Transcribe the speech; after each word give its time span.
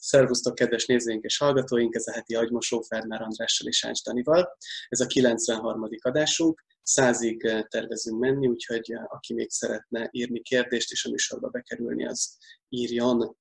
Szervusztok, 0.00 0.54
kedves 0.54 0.86
nézőink 0.86 1.24
és 1.24 1.38
hallgatóink! 1.38 1.94
Ez 1.94 2.06
a 2.06 2.12
heti 2.12 2.34
agymosó 2.34 2.80
Fernár 2.80 3.22
Andrással 3.22 3.68
és 3.68 3.84
Ács 3.84 4.02
Danival. 4.02 4.56
Ez 4.88 5.00
a 5.00 5.06
93. 5.06 5.88
adásunk. 6.00 6.64
Százig 6.82 7.44
eh, 7.44 7.62
tervezünk 7.62 8.18
menni, 8.18 8.46
úgyhogy 8.46 8.92
eh, 8.92 9.04
aki 9.08 9.34
még 9.34 9.50
szeretne 9.50 10.08
írni 10.10 10.40
kérdést 10.40 10.90
és 10.90 11.04
a 11.04 11.10
műsorba 11.10 11.48
bekerülni, 11.48 12.06
az 12.06 12.36
írjon. 12.68 13.36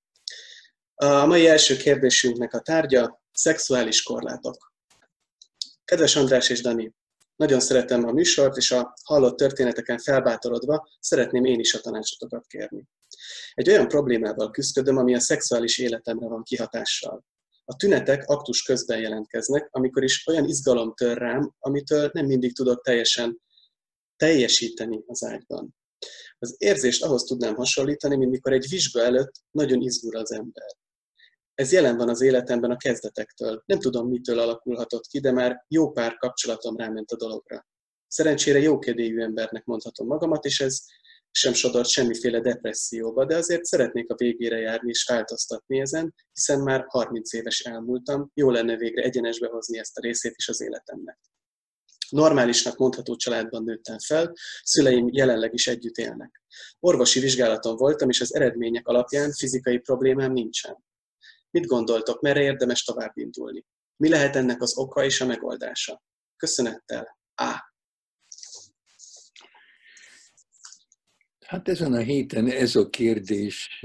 A 0.96 1.26
mai 1.26 1.48
első 1.48 1.78
kérdésünknek 1.78 2.54
a 2.54 2.60
tárgya 2.60 3.22
szexuális 3.32 4.04
korlátok. 4.04 4.74
Kedves 5.86 6.16
András 6.16 6.50
és 6.50 6.62
Dani, 6.62 6.94
nagyon 7.38 7.60
szeretem 7.60 8.06
a 8.06 8.12
műsort, 8.12 8.58
és 8.58 8.72
a 8.72 8.94
hallott 9.04 9.38
történeteken 9.38 9.98
felbátorodva 9.98 10.90
szeretném 11.00 11.46
én 11.46 11.60
is 11.60 11.74
a 11.74 11.80
tanácsotokat 11.80 12.46
kérni. 12.48 12.88
Egy 13.54 13.70
olyan 13.70 13.88
problémával 13.88 14.52
küzdködöm, 14.52 14.98
ami 14.98 15.16
a 15.16 15.20
szexuális 15.20 15.78
életemre 15.78 16.28
van 16.28 16.44
kihatással. 16.44 17.26
A 17.66 17.76
tünetek 17.76 18.28
aktus 18.28 18.64
közben 18.64 19.00
jelentkeznek, 19.00 19.68
amikor 19.72 20.04
is 20.04 20.28
olyan 20.28 20.48
izgalom 20.48 20.94
tör 20.94 21.18
rám, 21.18 21.54
amitől 21.60 22.10
nem 22.14 22.26
mindig 22.26 22.56
tudok 22.56 22.84
teljesen 22.84 23.42
teljesíteni 24.16 25.04
az 25.06 25.24
ágyban. 25.24 25.76
Az 26.40 26.56
érzést 26.58 27.04
ahhoz 27.04 27.24
tudnám 27.24 27.56
hasonlítani, 27.56 28.16
mint 28.16 28.32
mikor 28.32 28.54
egy 28.54 28.70
vizsga 28.70 29.02
előtt 29.02 29.32
nagyon 29.52 29.82
izgul 29.82 30.18
az 30.18 30.32
ember. 30.32 30.76
Ez 31.58 31.72
jelen 31.72 31.98
van 31.98 32.10
az 32.10 32.22
életemben 32.22 32.72
a 32.72 32.78
kezdetektől. 32.78 33.64
Nem 33.66 33.80
tudom, 33.80 34.08
mitől 34.08 34.40
alakulhatott 34.40 35.06
ki, 35.06 35.20
de 35.20 35.32
már 35.32 35.66
jó 35.68 35.92
pár 35.92 36.18
kapcsolatom 36.18 36.78
ráment 36.78 37.12
a 37.12 37.16
dologra. 37.16 37.68
Szerencsére 38.08 38.60
jókedélyű 38.60 39.22
embernek 39.22 39.66
mondhatom 39.66 40.08
magamat, 40.08 40.46
és 40.46 40.60
ez 40.60 40.80
sem 41.32 41.54
sodort 41.54 41.88
semmiféle 41.88 42.40
depresszióba, 42.40 43.26
de 43.26 43.36
azért 43.36 43.66
szeretnék 43.66 44.10
a 44.10 44.16
végére 44.16 44.58
járni 44.58 44.90
és 44.90 45.06
változtatni 45.06 45.80
ezen, 45.80 46.14
hiszen 46.34 46.60
már 46.60 46.86
30 46.88 47.34
éves 47.34 47.60
elmúltam, 47.60 48.32
jó 48.34 48.50
lenne 48.50 48.78
végre 48.78 49.04
egyenesbe 49.04 49.48
hozni 49.48 49.78
ezt 49.78 49.98
a 49.98 50.02
részét 50.02 50.34
is 50.36 50.48
az 50.48 50.62
életemnek. 50.62 51.20
Normálisnak 52.10 52.78
mondható 52.78 53.16
családban 53.16 53.64
nőttem 53.64 54.00
fel, 54.00 54.34
szüleim 54.64 55.08
jelenleg 55.12 55.54
is 55.54 55.68
együtt 55.68 55.96
élnek. 55.96 56.42
Orvosi 56.80 57.20
vizsgálaton 57.20 57.76
voltam, 57.76 58.10
és 58.10 58.22
az 58.22 58.36
eredmények 58.36 58.88
alapján 58.88 59.32
fizikai 59.32 59.78
problémám 59.78 60.32
nincsen. 60.32 60.86
Mit 61.50 61.66
gondoltok, 61.66 62.22
merre 62.22 62.42
érdemes 62.42 62.84
tovább 62.84 63.18
indulni? 63.18 63.66
Mi 63.96 64.10
lehet 64.10 64.36
ennek 64.36 64.62
az 64.62 64.78
oka 64.78 65.04
és 65.04 65.22
a 65.22 65.26
megoldása? 65.26 66.04
Köszönettel, 66.38 67.18
A. 67.36 67.76
Hát 71.46 71.68
ezen 71.68 71.94
a 71.94 72.00
héten 72.00 72.48
ez 72.48 72.76
a 72.76 72.90
kérdés 72.90 73.84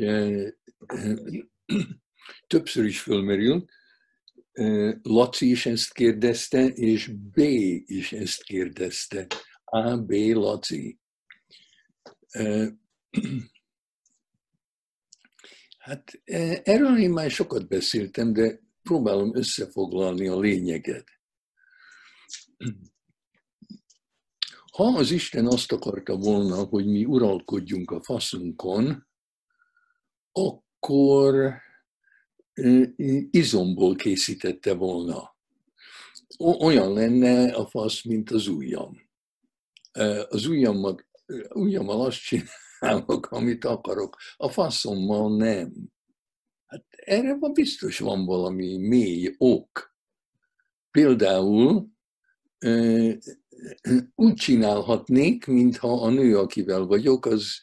többször 2.46 2.84
is 2.84 3.00
fölmerül. 3.00 3.64
Laci 5.02 5.50
is 5.50 5.66
ezt 5.66 5.92
kérdezte, 5.92 6.66
és 6.66 7.06
B 7.06 7.38
is 7.84 8.12
ezt 8.12 8.42
kérdezte. 8.42 9.27
A, 9.64 9.96
B, 9.96 10.10
Laci. 10.12 10.98
Hát 15.83 16.20
erről 16.62 16.98
én 16.98 17.11
már 17.11 17.30
sokat 17.30 17.69
beszéltem, 17.69 18.33
de 18.33 18.61
próbálom 18.83 19.36
összefoglalni 19.36 20.27
a 20.27 20.39
lényeget. 20.39 21.08
Ha 24.72 24.84
az 24.84 25.11
Isten 25.11 25.47
azt 25.47 25.72
akarta 25.72 26.16
volna, 26.16 26.55
hogy 26.55 26.86
mi 26.86 27.05
uralkodjunk 27.05 27.91
a 27.91 28.02
faszunkon, 28.02 29.06
akkor 30.33 31.55
izomból 33.30 33.94
készítette 33.94 34.74
volna. 34.74 35.36
Olyan 36.39 36.92
lenne 36.92 37.55
a 37.55 37.67
fasz, 37.67 38.05
mint 38.05 38.30
az 38.30 38.46
ujjam. 38.46 39.11
Az 40.29 40.46
ujjammal, 40.46 41.06
ujjammal 41.55 42.05
azt 42.05 42.20
csinálok, 42.82 43.30
amit 43.30 43.64
akarok. 43.64 44.16
A 44.36 44.48
faszommal 44.48 45.36
nem. 45.36 45.72
Hát 46.66 46.84
erre 46.90 47.36
van 47.38 47.52
biztos 47.52 47.98
van 47.98 48.24
valami 48.24 48.76
mély 48.76 49.34
ok. 49.38 49.96
Például 50.90 51.88
úgy 54.14 54.34
csinálhatnék, 54.34 55.46
mintha 55.46 56.02
a 56.02 56.10
nő, 56.10 56.38
akivel 56.38 56.84
vagyok, 56.84 57.26
az 57.26 57.60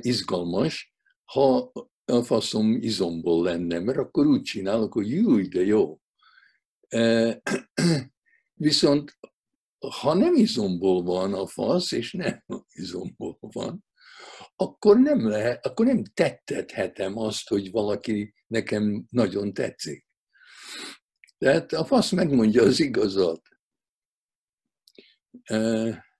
izgalmas, 0.00 0.94
ha 1.24 1.72
a 2.04 2.22
faszom 2.22 2.72
izomból 2.72 3.44
lenne, 3.44 3.78
mert 3.78 3.98
akkor 3.98 4.26
úgy 4.26 4.42
csinálok, 4.42 4.92
hogy 4.92 5.10
júj, 5.10 5.48
de 5.48 5.64
jó. 5.64 6.00
Viszont 8.54 9.18
ha 10.00 10.14
nem 10.14 10.34
izomból 10.34 11.02
van 11.02 11.34
a 11.34 11.46
fasz, 11.46 11.92
és 11.92 12.12
nem 12.12 12.44
izomból 12.72 13.38
van, 13.40 13.84
akkor 14.60 14.98
nem 14.98 15.28
lehet, 15.28 15.66
akkor 15.66 15.86
nem 15.86 16.04
tettethetem 16.04 17.18
azt, 17.18 17.48
hogy 17.48 17.70
valaki 17.70 18.34
nekem 18.46 19.06
nagyon 19.10 19.52
tetszik. 19.52 20.06
Tehát 21.38 21.72
a 21.72 21.84
fasz 21.84 22.10
megmondja 22.10 22.62
az 22.62 22.80
igazat. 22.80 23.48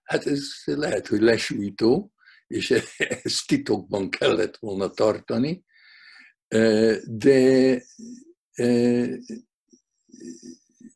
Hát 0.02 0.26
ez 0.26 0.42
lehet, 0.64 1.06
hogy 1.06 1.20
lesújtó, 1.20 2.12
és 2.46 2.70
ezt 3.22 3.46
titokban 3.46 4.10
kellett 4.10 4.56
volna 4.56 4.90
tartani, 4.90 5.64
de 7.04 7.82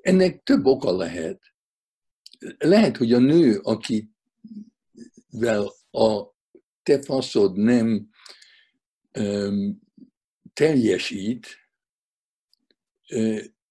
ennek 0.01 0.43
több 0.43 0.65
oka 0.65 0.97
lehet. 0.97 1.41
Lehet, 2.59 2.97
hogy 2.97 3.13
a 3.13 3.19
nő, 3.19 3.59
akivel 3.59 4.13
a 5.91 6.34
te 6.85 7.03
faszod 7.03 7.57
nem 7.57 8.09
teljesít, 10.53 11.47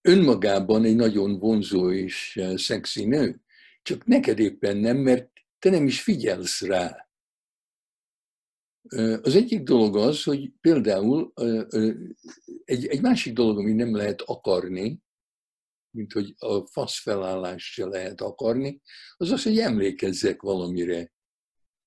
önmagában 0.01 0.83
egy 0.83 0.95
nagyon 0.95 1.39
vonzó 1.39 1.91
és 1.91 2.41
szexi 2.55 3.05
nő. 3.05 3.41
Csak 3.81 4.05
neked 4.05 4.39
éppen 4.39 4.77
nem, 4.77 4.97
mert 4.97 5.31
te 5.59 5.69
nem 5.69 5.85
is 5.85 6.01
figyelsz 6.01 6.61
rá. 6.61 7.09
Az 9.21 9.35
egyik 9.35 9.63
dolog 9.63 9.97
az, 9.97 10.23
hogy 10.23 10.51
például 10.61 11.33
egy, 12.63 12.85
egy 12.85 13.01
másik 13.01 13.33
dolog, 13.33 13.57
ami 13.57 13.73
nem 13.73 13.95
lehet 13.95 14.21
akarni, 14.21 15.01
mint 15.95 16.11
hogy 16.11 16.33
a 16.37 16.67
fasz 16.67 16.99
felállást 16.99 17.73
se 17.73 17.85
lehet 17.85 18.21
akarni, 18.21 18.81
az 19.17 19.31
az, 19.31 19.43
hogy 19.43 19.59
emlékezzek 19.59 20.41
valamire. 20.41 21.11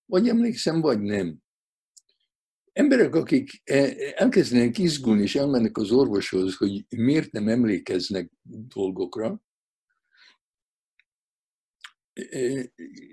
Vagy 0.06 0.28
emlékszem, 0.28 0.81
vagy 0.81 1.00
nem. 1.00 1.39
Emberek, 2.72 3.15
akik 3.15 3.61
e, 3.65 3.94
elkezdenek 4.15 4.78
izgulni, 4.78 5.22
és 5.22 5.34
elmennek 5.34 5.77
az 5.77 5.91
orvoshoz, 5.91 6.56
hogy 6.56 6.87
miért 6.89 7.33
nem 7.33 7.49
emlékeznek 7.49 8.31
dolgokra, 8.43 9.41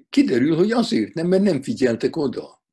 kiderül, 0.10 0.56
hogy 0.56 0.72
azért 0.72 1.14
nem, 1.14 1.28
mert 1.28 1.44
nem 1.44 1.62
figyeltek 1.62 2.16
oda. 2.16 2.64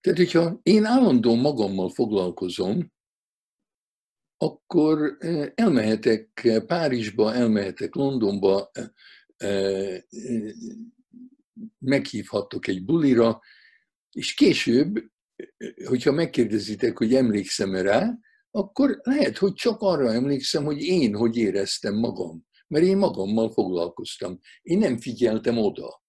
Tehát, 0.00 0.18
hogyha 0.18 0.60
én 0.62 0.84
állandóan 0.84 1.38
magammal 1.38 1.90
foglalkozom, 1.90 2.92
akkor 4.36 5.16
elmehetek 5.54 6.48
Párizsba, 6.66 7.34
elmehetek 7.34 7.94
Londonba, 7.94 8.70
meghívhatok 11.78 12.66
egy 12.66 12.84
bulira, 12.84 13.40
és 14.12 14.34
később, 14.34 15.04
hogyha 15.84 16.12
megkérdezitek, 16.12 16.98
hogy 16.98 17.14
emlékszem-e 17.14 17.82
rá, 17.82 18.18
akkor 18.50 18.98
lehet, 19.02 19.38
hogy 19.38 19.52
csak 19.52 19.80
arra 19.80 20.12
emlékszem, 20.12 20.64
hogy 20.64 20.82
én 20.82 21.14
hogy 21.14 21.36
éreztem 21.36 21.94
magam 21.94 22.46
mert 22.68 22.84
én 22.84 22.96
magammal 22.96 23.52
foglalkoztam. 23.52 24.40
Én 24.62 24.78
nem 24.78 24.98
figyeltem 24.98 25.58
oda. 25.58 26.02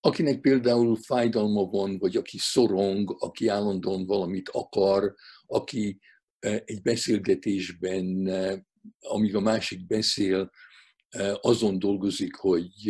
Akinek 0.00 0.40
például 0.40 0.96
fájdalma 0.96 1.64
van, 1.64 1.98
vagy 1.98 2.16
aki 2.16 2.38
szorong, 2.38 3.16
aki 3.18 3.48
állandóan 3.48 4.06
valamit 4.06 4.48
akar, 4.48 5.14
aki 5.46 6.00
e, 6.38 6.62
egy 6.64 6.82
beszélgetésben, 6.82 8.26
e, 8.26 8.66
amíg 9.00 9.34
a 9.34 9.40
másik 9.40 9.86
beszél, 9.86 10.50
azon 11.40 11.78
dolgozik, 11.78 12.34
hogy 12.34 12.88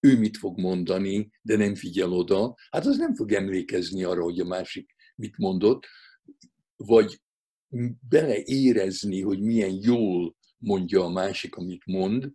ő 0.00 0.18
mit 0.18 0.36
fog 0.36 0.58
mondani, 0.58 1.30
de 1.42 1.56
nem 1.56 1.74
figyel 1.74 2.12
oda, 2.12 2.54
hát 2.70 2.86
az 2.86 2.96
nem 2.96 3.14
fog 3.14 3.32
emlékezni 3.32 4.04
arra, 4.04 4.22
hogy 4.22 4.40
a 4.40 4.44
másik 4.44 4.94
mit 5.16 5.36
mondott, 5.36 5.86
vagy 6.76 7.20
beleérezni, 8.08 9.20
hogy 9.20 9.40
milyen 9.40 9.78
jól 9.82 10.36
mondja 10.58 11.04
a 11.04 11.10
másik, 11.10 11.56
amit 11.56 11.86
mond. 11.86 12.30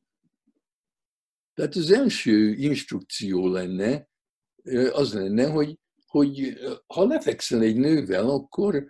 Tehát 1.54 1.76
az 1.76 1.92
első 1.92 2.54
instrukció 2.54 3.48
lenne, 3.48 4.10
az 4.92 5.14
lenne, 5.14 5.48
hogy 5.48 5.80
hogy 6.08 6.60
ha 6.88 7.06
lefekszel 7.06 7.62
egy 7.62 7.76
nővel, 7.76 8.30
akkor 8.30 8.88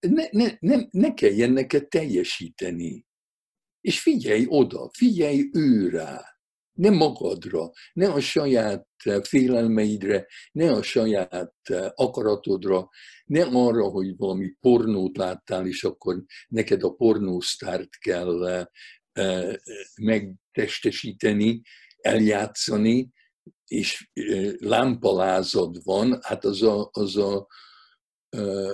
ne, 0.00 0.24
ne, 0.30 0.56
ne, 0.60 0.76
ne 0.90 1.14
kelljen 1.14 1.52
neked 1.52 1.88
teljesíteni. 1.88 3.06
És 3.80 4.00
figyelj 4.00 4.44
oda, 4.48 4.90
figyelj 4.92 5.50
őrá, 5.52 6.24
ne 6.72 6.90
magadra, 6.90 7.70
ne 7.92 8.08
a 8.08 8.20
saját 8.20 8.86
félelmeidre, 9.22 10.26
ne 10.52 10.72
a 10.72 10.82
saját 10.82 11.54
akaratodra, 11.94 12.88
ne 13.24 13.42
arra, 13.42 13.84
hogy 13.84 14.16
valami 14.16 14.52
pornót 14.60 15.16
láttál, 15.16 15.66
és 15.66 15.84
akkor 15.84 16.24
neked 16.48 16.82
a 16.82 16.90
pornósztárt 16.90 17.98
kell 17.98 18.66
megtestesíteni, 20.02 21.62
eljátszani, 22.00 23.10
és 23.66 24.10
lámpalázad 24.58 25.84
van, 25.84 26.18
hát 26.22 26.44
az 26.44 26.62
a, 26.62 26.88
az, 26.92 27.16
a, 27.16 27.46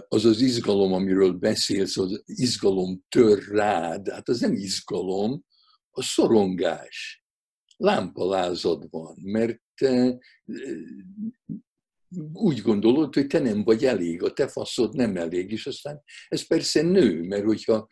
az 0.09 0.25
az 0.25 0.41
izgalom, 0.41 0.93
amiről 0.93 1.33
beszélsz, 1.33 1.97
az 1.97 2.23
izgalom 2.25 3.05
tör 3.09 3.43
rád, 3.49 4.09
hát 4.09 4.29
az 4.29 4.41
nem 4.41 4.53
izgalom, 4.53 5.45
a 5.91 6.03
szorongás. 6.03 7.25
Lámpalázad 7.77 8.91
van, 8.91 9.17
mert 9.23 9.63
úgy 12.33 12.61
gondolod, 12.63 13.15
hogy 13.15 13.27
te 13.27 13.39
nem 13.39 13.65
vagy 13.65 13.85
elég, 13.85 14.23
a 14.23 14.33
te 14.33 14.49
faszod 14.49 14.95
nem 14.95 15.17
elég, 15.17 15.51
és 15.51 15.67
aztán 15.67 16.03
ez 16.29 16.47
persze 16.47 16.83
nő, 16.83 17.23
mert 17.23 17.45
hogyha 17.45 17.87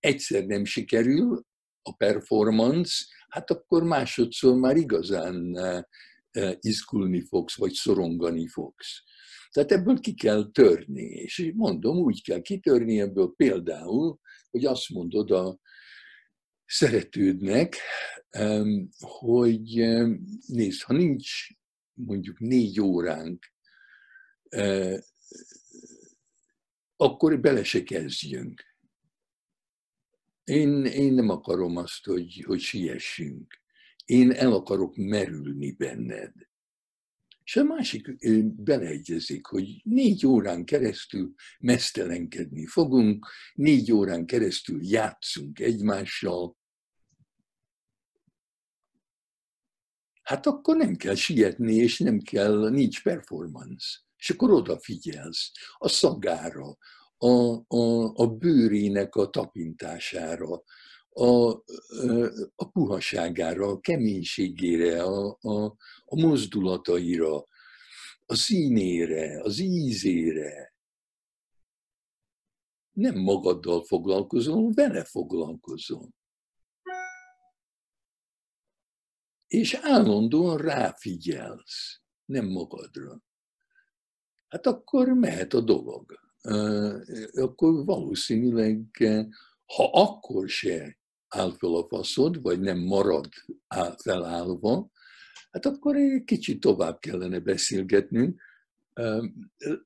egyszer 0.00 0.44
nem 0.44 0.64
sikerül 0.64 1.44
a 1.82 1.96
performance, 1.96 3.04
hát 3.28 3.50
akkor 3.50 3.82
másodszor 3.84 4.56
már 4.56 4.76
igazán 4.76 5.56
izgulni 6.60 7.20
fogsz, 7.20 7.56
vagy 7.56 7.72
szorongani 7.72 8.46
fogsz. 8.46 9.02
Tehát 9.52 9.72
ebből 9.72 10.00
ki 10.00 10.14
kell 10.14 10.50
törni, 10.50 11.02
és 11.02 11.52
mondom, 11.54 11.96
úgy 11.96 12.22
kell 12.22 12.40
kitörni 12.40 13.00
ebből 13.00 13.34
például, 13.36 14.18
hogy 14.50 14.64
azt 14.64 14.88
mondod 14.88 15.30
a 15.30 15.58
szeretődnek, 16.64 17.76
hogy 18.98 19.62
nézd, 20.46 20.82
ha 20.82 20.92
nincs 20.92 21.30
mondjuk 21.92 22.38
négy 22.38 22.80
óránk, 22.80 23.46
akkor 26.96 27.40
bele 27.40 27.64
se 27.64 27.82
kezdjünk. 27.82 28.62
Én, 30.44 30.84
én 30.84 31.12
nem 31.12 31.28
akarom 31.28 31.76
azt, 31.76 32.04
hogy, 32.04 32.42
hogy 32.46 32.60
siessünk. 32.60 33.60
Én 34.04 34.30
el 34.30 34.52
akarok 34.52 34.96
merülni 34.96 35.72
benned. 35.72 36.32
És 37.52 37.58
a 37.58 37.64
másik 37.64 38.16
beleegyezik, 38.62 39.46
hogy 39.46 39.80
négy 39.84 40.26
órán 40.26 40.64
keresztül 40.64 41.34
mesztelenkedni 41.58 42.66
fogunk, 42.66 43.26
négy 43.54 43.92
órán 43.92 44.26
keresztül 44.26 44.78
játszunk 44.82 45.60
egymással. 45.60 46.56
Hát 50.22 50.46
akkor 50.46 50.76
nem 50.76 50.96
kell 50.96 51.14
sietni, 51.14 51.74
és 51.74 51.98
nem 51.98 52.18
kell, 52.20 52.70
nincs 52.70 53.02
performance. 53.02 53.98
És 54.16 54.30
akkor 54.30 54.50
odafigyelsz 54.50 55.50
a 55.78 55.88
szagára, 55.88 56.76
a, 57.16 57.52
a, 57.76 58.12
a 58.14 58.26
bőrének 58.26 59.14
a 59.14 59.30
tapintására, 59.30 60.62
a, 61.14 61.50
a 62.54 62.70
puhaságára, 62.72 63.68
a 63.68 63.80
keménységére, 63.80 65.02
a, 65.02 65.38
a, 65.40 65.64
a 66.04 66.20
mozdulataira, 66.20 67.46
a 68.26 68.34
színére, 68.34 69.42
az 69.42 69.58
ízére. 69.58 70.74
Nem 72.92 73.18
magaddal 73.18 73.84
foglalkozol, 73.84 74.72
vele 74.72 75.04
foglalkozol. 75.04 76.08
És 79.46 79.74
állandóan 79.74 80.56
ráfigyelsz, 80.56 82.00
nem 82.24 82.46
magadra. 82.46 83.22
Hát 84.48 84.66
akkor 84.66 85.08
mehet 85.08 85.52
a 85.52 85.60
dolog 85.60 86.20
akkor 87.34 87.84
valószínűleg, 87.84 88.86
ha 89.64 89.90
akkor 89.92 90.48
se 90.48 90.98
áll 91.32 91.52
fel 91.58 91.74
a 91.74 91.86
faszod, 91.88 92.42
vagy 92.42 92.60
nem 92.60 92.78
marad 92.78 93.28
felállva, 93.96 94.90
hát 95.50 95.66
akkor 95.66 95.96
egy 95.96 96.24
kicsit 96.24 96.60
tovább 96.60 96.98
kellene 96.98 97.40
beszélgetnünk. 97.40 98.42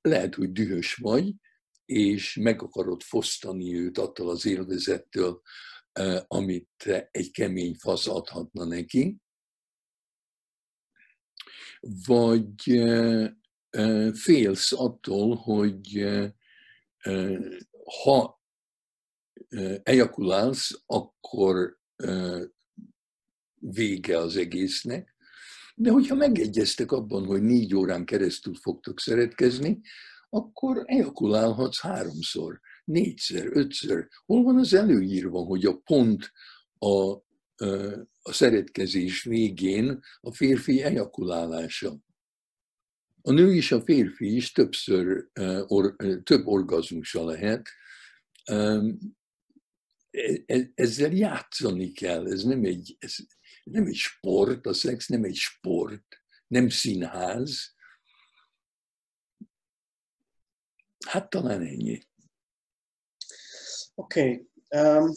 Lehet, 0.00 0.34
hogy 0.34 0.52
dühös 0.52 0.94
vagy, 0.94 1.34
és 1.84 2.36
meg 2.36 2.62
akarod 2.62 3.02
fosztani 3.02 3.74
őt 3.78 3.98
attól 3.98 4.30
az 4.30 4.46
élvezettől, 4.46 5.40
amit 6.26 7.08
egy 7.10 7.30
kemény 7.30 7.74
fasz 7.74 8.06
adhatna 8.06 8.64
neki. 8.64 9.16
Vagy 12.06 12.82
félsz 14.12 14.72
attól, 14.72 15.36
hogy 15.36 16.06
ha 18.02 18.35
ejakulálsz, 19.82 20.82
akkor 20.86 21.78
vége 23.54 24.18
az 24.18 24.36
egésznek, 24.36 25.14
de 25.74 25.90
hogyha 25.90 26.14
megegyeztek 26.14 26.92
abban, 26.92 27.24
hogy 27.24 27.42
négy 27.42 27.74
órán 27.74 28.04
keresztül 28.04 28.54
fogtok 28.54 29.00
szeretkezni, 29.00 29.80
akkor 30.28 30.82
ejakulálhatsz 30.84 31.80
háromszor, 31.80 32.60
négyszer, 32.84 33.46
ötször. 33.52 34.08
Hol 34.26 34.42
van 34.42 34.58
az 34.58 34.74
előírva, 34.74 35.38
hogy 35.40 35.64
a 35.64 35.76
pont 35.76 36.32
a, 36.78 37.10
a 38.22 38.32
szeretkezés 38.32 39.22
végén 39.22 40.00
a 40.20 40.32
férfi 40.32 40.82
ejakulálása? 40.82 41.96
A 43.22 43.32
nő 43.32 43.54
is, 43.54 43.72
a 43.72 43.82
férfi 43.82 44.34
is 44.34 44.52
többször, 44.52 45.28
or, 45.66 45.96
több 46.22 46.46
orgazmusa 46.46 47.24
lehet. 47.24 47.68
E, 50.16 50.42
e, 50.46 50.70
ezzel 50.74 51.12
játszani 51.12 51.92
kell, 51.92 52.26
ez 52.32 52.42
nem 52.42 52.64
egy, 52.64 52.96
ez 52.98 53.16
nem 53.64 53.86
egy 53.86 53.94
sport, 53.94 54.66
a 54.66 54.72
szex 54.72 55.06
nem 55.06 55.24
egy 55.24 55.34
sport, 55.34 56.22
nem 56.46 56.68
színház. 56.68 57.74
Hát 61.06 61.30
talán 61.30 61.60
ennyi. 61.60 62.02
Oké. 63.94 64.20
Okay. 64.20 64.48
Um, 64.82 65.12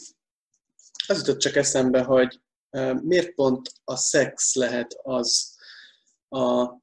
az 1.06 1.18
jutott 1.18 1.38
csak 1.38 1.56
eszembe, 1.56 2.02
hogy 2.02 2.40
uh, 2.70 3.02
miért 3.02 3.34
pont 3.34 3.72
a 3.84 3.96
szex 3.96 4.54
lehet 4.54 4.94
az 5.02 5.58
a 6.28 6.78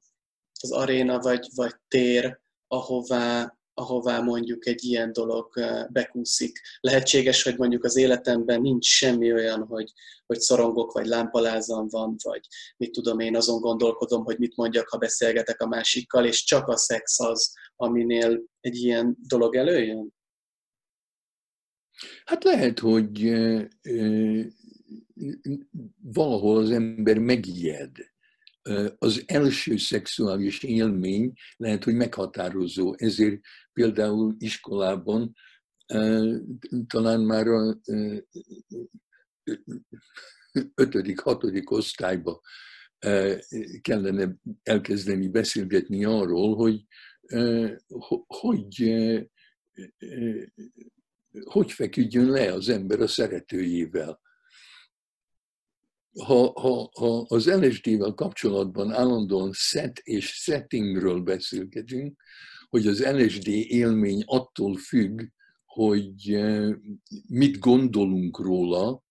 az 0.60 0.72
aréna 0.72 1.18
vagy, 1.18 1.48
vagy 1.54 1.74
tér, 1.88 2.40
ahová, 2.66 3.57
ahová 3.78 4.20
mondjuk 4.20 4.66
egy 4.66 4.84
ilyen 4.84 5.12
dolog 5.12 5.48
bekúszik. 5.88 6.60
Lehetséges, 6.80 7.42
hogy 7.42 7.56
mondjuk 7.56 7.84
az 7.84 7.96
életemben 7.96 8.60
nincs 8.60 8.86
semmi 8.86 9.32
olyan, 9.32 9.66
hogy, 9.66 9.92
hogy 10.26 10.38
szorongok, 10.38 10.92
vagy 10.92 11.06
lámpalázam 11.06 11.88
van, 11.88 12.16
vagy 12.22 12.40
mit 12.76 12.92
tudom 12.92 13.18
én, 13.18 13.36
azon 13.36 13.60
gondolkodom, 13.60 14.24
hogy 14.24 14.38
mit 14.38 14.56
mondjak, 14.56 14.88
ha 14.88 14.98
beszélgetek 14.98 15.60
a 15.60 15.66
másikkal, 15.66 16.26
és 16.26 16.44
csak 16.44 16.68
a 16.68 16.76
szex 16.76 17.20
az, 17.20 17.54
aminél 17.76 18.42
egy 18.60 18.76
ilyen 18.76 19.16
dolog 19.28 19.56
előjön? 19.56 20.14
Hát 22.24 22.44
lehet, 22.44 22.78
hogy 22.78 23.32
valahol 26.02 26.56
az 26.56 26.70
ember 26.70 27.18
megijed 27.18 27.90
az 28.98 29.22
első 29.26 29.76
szexuális 29.76 30.62
élmény 30.62 31.32
lehet, 31.56 31.84
hogy 31.84 31.94
meghatározó. 31.94 32.94
Ezért 32.96 33.40
például 33.72 34.34
iskolában 34.38 35.34
talán 36.86 37.20
már 37.20 37.46
a 37.46 37.78
ötödik, 40.74 41.20
hatodik 41.20 41.70
osztályba 41.70 42.40
kellene 43.80 44.36
elkezdeni 44.62 45.28
beszélgetni 45.28 46.04
arról, 46.04 46.56
hogy 46.56 46.84
hogy, 48.26 48.94
hogy 51.44 51.72
feküdjön 51.72 52.30
le 52.30 52.52
az 52.52 52.68
ember 52.68 53.00
a 53.00 53.06
szeretőjével 53.06 54.20
ha, 56.24 56.52
ha, 56.60 56.90
ha 56.98 57.24
az 57.28 57.46
LSD-vel 57.46 58.12
kapcsolatban 58.12 58.92
állandóan 58.92 59.52
set 59.52 59.98
és 59.98 60.26
settingről 60.26 61.20
beszélgetünk, 61.20 62.20
hogy 62.68 62.86
az 62.86 63.04
LSD 63.04 63.46
élmény 63.46 64.22
attól 64.26 64.76
függ, 64.76 65.20
hogy 65.64 66.32
eh, 66.32 66.74
mit 67.26 67.58
gondolunk 67.58 68.38
róla, 68.38 69.02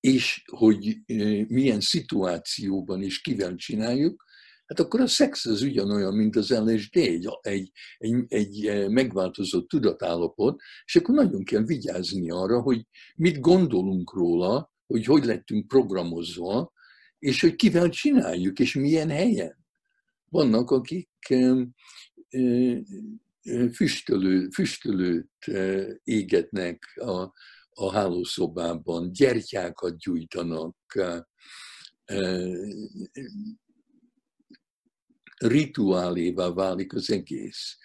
és 0.00 0.42
hogy 0.46 0.98
eh, 1.06 1.44
milyen 1.46 1.80
szituációban 1.80 3.02
és 3.02 3.20
kivel 3.20 3.54
csináljuk, 3.54 4.26
Hát 4.68 4.80
akkor 4.80 5.00
a 5.00 5.06
szex 5.06 5.46
az 5.46 5.62
ugyanolyan, 5.62 6.14
mint 6.14 6.36
az 6.36 6.50
LSD, 6.50 6.96
egy, 6.96 7.28
egy, 7.40 7.70
egy, 7.98 8.24
egy 8.28 8.88
megváltozott 8.88 9.68
tudatállapot, 9.68 10.60
és 10.84 10.96
akkor 10.96 11.14
nagyon 11.14 11.44
kell 11.44 11.62
vigyázni 11.62 12.30
arra, 12.30 12.60
hogy 12.60 12.86
mit 13.16 13.40
gondolunk 13.40 14.12
róla, 14.12 14.70
hogy 14.88 15.04
hogy 15.04 15.24
lettünk 15.24 15.68
programozva, 15.68 16.72
és 17.18 17.40
hogy 17.40 17.54
kivel 17.56 17.88
csináljuk, 17.88 18.58
és 18.58 18.74
milyen 18.74 19.10
helyen. 19.10 19.66
Vannak, 20.28 20.70
akik 20.70 21.08
füstölő, 23.72 24.48
füstölőt 24.50 25.46
égetnek 26.02 26.92
a, 26.94 27.32
a 27.70 27.92
hálószobában, 27.92 29.12
gyertyákat 29.12 29.98
gyújtanak, 29.98 30.76
rituálévá 35.36 36.48
válik 36.48 36.92
az 36.92 37.10
egész. 37.10 37.76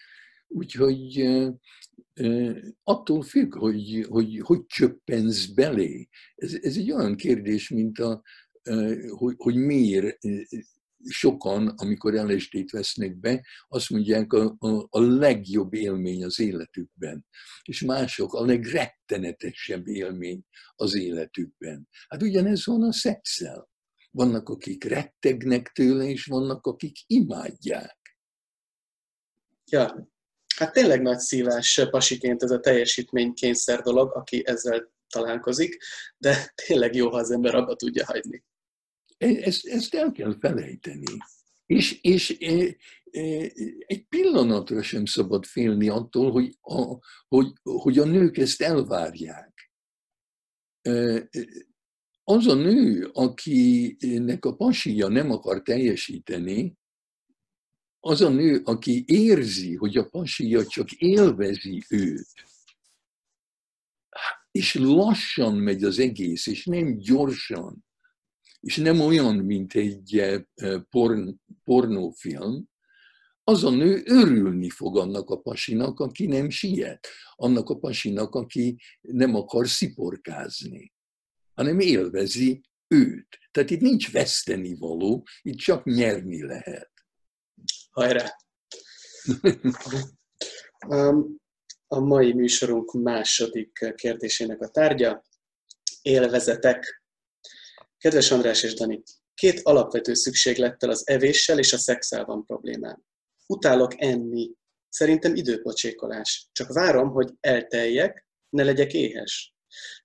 Úgyhogy 0.47 1.29
attól 2.83 3.21
függ, 3.21 3.55
hogy 3.55 4.05
hogy, 4.09 4.39
hogy 4.39 4.65
csöppensz 4.65 5.45
belé. 5.45 6.07
Ez, 6.35 6.53
ez 6.61 6.77
egy 6.77 6.91
olyan 6.91 7.15
kérdés, 7.15 7.69
mint 7.69 7.99
a, 7.99 8.21
hogy, 9.09 9.33
hogy 9.37 9.55
miért 9.55 10.17
sokan, 11.09 11.67
amikor 11.67 12.13
LSD-t 12.13 12.71
vesznek 12.71 13.19
be, 13.19 13.45
azt 13.67 13.89
mondják 13.89 14.33
a, 14.33 14.55
a, 14.59 14.87
a 14.89 14.99
legjobb 14.99 15.73
élmény 15.73 16.23
az 16.23 16.39
életükben, 16.39 17.25
és 17.63 17.81
mások 17.81 18.33
a 18.33 18.45
legrettenetesebb 18.45 19.87
élmény 19.87 20.43
az 20.75 20.95
életükben. 20.95 21.87
Hát 22.07 22.21
ugyanez 22.21 22.65
van 22.65 22.83
a 22.83 22.93
szexel. 22.93 23.69
Vannak, 24.11 24.49
akik 24.49 24.83
rettegnek 24.83 25.67
tőle, 25.67 26.03
és 26.05 26.25
vannak, 26.25 26.65
akik 26.65 26.95
imádják. 27.07 27.97
Ja, 29.71 30.12
hát 30.55 30.73
tényleg 30.73 31.01
nagy 31.01 31.19
szívás 31.19 31.81
pasiként 31.89 32.43
ez 32.43 32.51
a 32.51 32.59
teljesítménykényszer 32.59 33.81
dolog, 33.81 34.15
aki 34.15 34.43
ezzel 34.45 34.91
találkozik, 35.07 35.77
de 36.17 36.53
tényleg 36.67 36.95
jó, 36.95 37.09
ha 37.09 37.17
az 37.17 37.31
ember 37.31 37.55
abba 37.55 37.75
tudja 37.75 38.05
hagyni. 38.05 38.43
E, 39.17 39.27
ezt, 39.27 39.65
ezt 39.65 39.93
el 39.93 40.11
kell 40.11 40.37
felejteni. 40.39 41.17
És, 41.65 41.99
és 42.01 42.37
e, 42.39 42.75
e, 43.11 43.51
egy 43.85 44.05
pillanatra 44.09 44.81
sem 44.81 45.05
szabad 45.05 45.45
félni 45.45 45.89
attól, 45.89 46.31
hogy 46.31 46.57
a, 46.61 46.97
hogy, 47.27 47.53
hogy 47.61 47.97
a 47.99 48.05
nők 48.05 48.37
ezt 48.37 48.61
elvárják. 48.61 49.71
Az 52.23 52.47
a 52.47 52.53
nő, 52.53 53.09
akinek 53.13 54.45
a 54.45 54.55
pasija 54.55 55.07
nem 55.07 55.31
akar 55.31 55.61
teljesíteni, 55.61 56.77
az 58.05 58.21
a 58.21 58.29
nő, 58.29 58.61
aki 58.63 59.03
érzi, 59.07 59.75
hogy 59.75 59.97
a 59.97 60.09
pasija 60.09 60.65
csak 60.65 60.91
élvezi 60.91 61.83
őt, 61.89 62.33
és 64.51 64.73
lassan 64.73 65.55
megy 65.55 65.83
az 65.83 65.99
egész, 65.99 66.47
és 66.47 66.65
nem 66.65 66.97
gyorsan, 66.97 67.85
és 68.59 68.77
nem 68.77 68.99
olyan, 68.99 69.35
mint 69.35 69.73
egy 69.73 70.17
eh, 70.17 70.41
porn, 70.89 71.41
pornófilm, 71.63 72.69
az 73.43 73.63
a 73.63 73.69
nő 73.69 74.01
örülni 74.05 74.69
fog 74.69 74.97
annak 74.97 75.29
a 75.29 75.39
pasinak, 75.39 75.99
aki 75.99 76.25
nem 76.25 76.49
siet, 76.49 77.07
annak 77.35 77.69
a 77.69 77.77
pasinak, 77.77 78.35
aki 78.35 78.79
nem 79.01 79.35
akar 79.35 79.67
sziporkázni, 79.67 80.93
hanem 81.53 81.79
élvezi 81.79 82.61
őt. 82.87 83.39
Tehát 83.51 83.69
itt 83.69 83.81
nincs 83.81 84.11
veszteni 84.11 84.75
való, 84.75 85.25
itt 85.41 85.57
csak 85.57 85.85
nyerni 85.85 86.43
lehet. 86.43 86.92
Hajrá! 87.93 88.35
Um, 90.87 91.35
a 91.87 91.99
mai 91.99 92.33
műsorunk 92.33 92.91
második 92.91 93.93
kérdésének 93.95 94.61
a 94.61 94.67
tárgya, 94.67 95.23
élvezetek. 96.01 97.03
Kedves 97.97 98.31
András 98.31 98.63
és 98.63 98.73
Dani, 98.73 99.03
két 99.33 99.59
alapvető 99.63 100.13
szükséglettel 100.13 100.89
az 100.89 101.07
evéssel 101.07 101.59
és 101.59 101.73
a 101.73 101.77
szexel 101.77 102.25
van 102.25 102.45
problémám. 102.45 103.03
Utálok 103.47 104.01
enni. 104.01 104.51
Szerintem 104.89 105.35
időpocsékolás. 105.35 106.49
Csak 106.51 106.73
várom, 106.73 107.09
hogy 107.09 107.31
elteljek, 107.39 108.27
ne 108.49 108.63
legyek 108.63 108.93
éhes. 108.93 109.53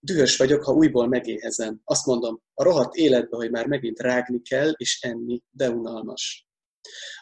Dühös 0.00 0.36
vagyok, 0.36 0.64
ha 0.64 0.72
újból 0.72 1.08
megéhezem. 1.08 1.80
Azt 1.84 2.06
mondom, 2.06 2.42
a 2.54 2.62
rohadt 2.62 2.94
életbe, 2.94 3.36
hogy 3.36 3.50
már 3.50 3.66
megint 3.66 3.98
rágni 3.98 4.42
kell 4.42 4.72
és 4.76 5.00
enni, 5.00 5.42
de 5.50 5.70
unalmas. 5.70 6.47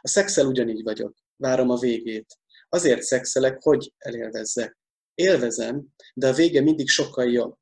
A 0.00 0.08
szexel 0.08 0.46
ugyanígy 0.46 0.82
vagyok. 0.82 1.16
Várom 1.36 1.70
a 1.70 1.78
végét. 1.78 2.26
Azért 2.68 3.02
szexelek, 3.02 3.56
hogy 3.62 3.92
elélvezzek. 3.98 4.78
Élvezem, 5.14 5.86
de 6.14 6.28
a 6.28 6.32
vége 6.32 6.60
mindig 6.60 6.88
sokkal 6.88 7.30
jobb. 7.30 7.54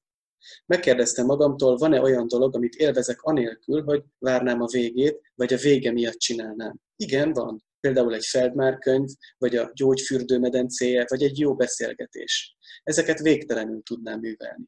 Megkérdeztem 0.66 1.26
magamtól, 1.26 1.76
van-e 1.76 2.00
olyan 2.00 2.28
dolog, 2.28 2.54
amit 2.54 2.74
élvezek 2.74 3.22
anélkül, 3.22 3.82
hogy 3.82 4.02
várnám 4.18 4.60
a 4.60 4.66
végét, 4.66 5.20
vagy 5.34 5.52
a 5.52 5.56
vége 5.56 5.92
miatt 5.92 6.18
csinálnám. 6.18 6.76
Igen, 6.96 7.32
van. 7.32 7.64
Például 7.80 8.14
egy 8.14 8.24
Feldmár 8.24 8.78
könyv, 8.78 9.08
vagy 9.38 9.56
a 9.56 9.70
gyógyfürdőmedencéje, 9.74 11.04
vagy 11.08 11.22
egy 11.22 11.38
jó 11.38 11.54
beszélgetés. 11.54 12.56
Ezeket 12.82 13.18
végtelenül 13.18 13.82
tudnám 13.82 14.18
művelni. 14.20 14.64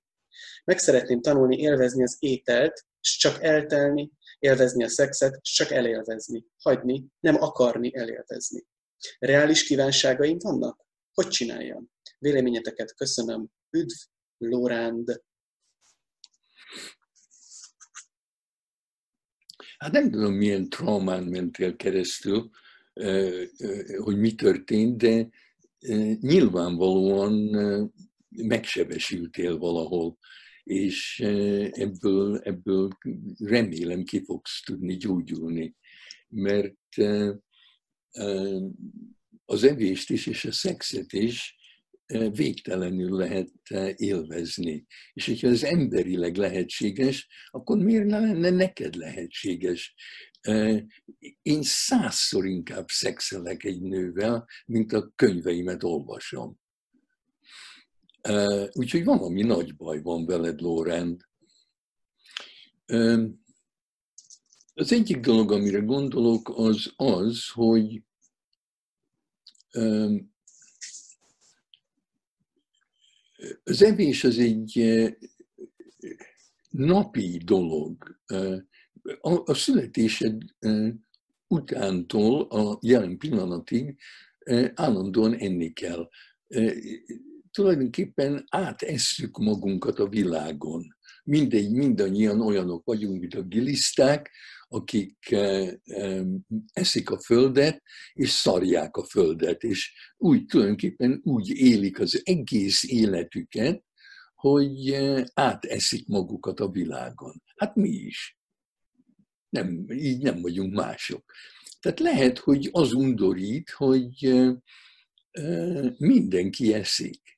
Meg 0.65 0.79
szeretném 0.79 1.21
tanulni 1.21 1.57
élvezni 1.57 2.03
az 2.03 2.17
ételt, 2.19 2.85
és 3.01 3.17
csak 3.17 3.43
eltelni, 3.43 4.11
élvezni 4.47 4.85
a 4.85 4.89
szexet, 4.89 5.43
csak 5.43 5.71
elélvezni. 5.71 6.45
Hagyni, 6.63 7.07
nem 7.21 7.43
akarni 7.43 7.97
elélvezni. 7.97 8.67
Reális 9.19 9.65
kívánságaim 9.65 10.39
vannak? 10.39 10.87
Hogy 11.15 11.29
csináljam? 11.29 11.91
Véleményeteket 12.19 12.95
köszönöm. 12.95 13.49
Üdv, 13.71 13.95
Lóránd! 14.39 15.23
Hát 19.79 19.93
nem 19.93 20.11
tudom, 20.11 20.33
milyen 20.33 20.69
traumán 20.69 21.23
mentél 21.23 21.77
keresztül, 21.77 22.51
hogy 23.99 24.19
mi 24.19 24.35
történt, 24.35 24.97
de 24.97 25.29
nyilvánvalóan 26.21 27.33
megsebesültél 28.29 29.59
valahol, 29.59 30.19
és 30.67 31.21
ebből, 31.71 32.39
ebből 32.39 32.89
remélem 33.39 34.03
ki 34.03 34.25
fogsz 34.25 34.63
tudni 34.65 34.97
gyógyulni, 34.97 35.77
mert 36.29 36.97
az 39.45 39.65
evést 39.65 40.11
is 40.11 40.27
és 40.27 40.45
a 40.45 40.53
szexet 40.53 41.13
is 41.13 41.57
végtelenül 42.31 43.17
lehet 43.17 43.53
élvezni. 43.97 44.87
És 45.13 45.27
hogyha 45.27 45.49
ez 45.49 45.63
emberileg 45.63 46.37
lehetséges, 46.37 47.29
akkor 47.51 47.79
miért 47.79 48.07
ne 48.07 48.21
lenne 48.21 48.51
neked 48.51 48.95
lehetséges? 48.95 49.95
Én 51.43 51.63
százszor 51.63 52.47
inkább 52.47 52.89
szexelek 52.89 53.65
egy 53.65 53.81
nővel, 53.81 54.47
mint 54.67 54.93
a 54.93 55.13
könyveimet 55.17 55.83
olvasom. 55.83 56.59
Úgyhogy 58.73 59.05
valami 59.05 59.43
nagy 59.43 59.77
baj 59.77 60.03
van 60.03 60.27
veled, 60.27 60.61
Lórend. 60.61 61.21
Az 64.75 64.93
egyik 64.93 65.17
dolog, 65.17 65.53
amire 65.53 65.79
gondolok, 65.79 66.53
az 66.55 66.93
az, 66.97 67.49
hogy 67.49 68.03
az 73.65 73.83
evés 73.83 74.25
az 74.25 74.39
egy 74.39 75.03
napi 76.71 77.41
dolog. 77.45 78.21
A 79.45 79.55
születésed 79.55 80.43
utántól 81.49 82.43
a 82.43 82.79
jelen 82.83 83.19
pillanatig 83.19 83.99
állandóan 84.75 85.35
enni 85.35 85.73
kell. 85.73 86.09
Tulajdonképpen 87.57 88.45
átesszük 88.49 89.39
magunkat 89.39 89.99
a 89.99 90.09
világon. 90.09 90.97
Mindegy, 91.25 91.71
mindannyian 91.71 92.41
olyanok 92.41 92.85
vagyunk, 92.85 93.21
mint 93.21 93.35
a 93.35 93.43
giliszták, 93.43 94.31
akik 94.69 95.35
eszik 96.73 97.11
a 97.11 97.21
földet, 97.21 97.83
és 98.13 98.31
szarják 98.31 98.97
a 98.97 99.05
földet, 99.05 99.63
és 99.63 99.93
úgy 100.17 100.45
tulajdonképpen 100.47 101.21
úgy 101.25 101.49
élik 101.49 102.01
az 102.01 102.21
egész 102.25 102.85
életüket, 102.85 103.85
hogy 104.35 104.95
áteszik 105.35 106.07
magukat 106.07 106.61
a 106.61 106.71
világon. 106.71 107.43
Hát 107.57 107.75
mi 107.75 107.89
is. 107.89 108.39
Nem, 109.49 109.91
így 109.91 110.23
nem 110.23 110.41
vagyunk 110.41 110.75
mások. 110.75 111.33
Tehát 111.81 112.01
lehet, 112.01 112.39
hogy 112.39 112.69
az 112.73 112.93
undorít, 112.93 113.71
hogy 113.71 114.45
mindenki 115.97 116.75
eszik, 116.75 117.36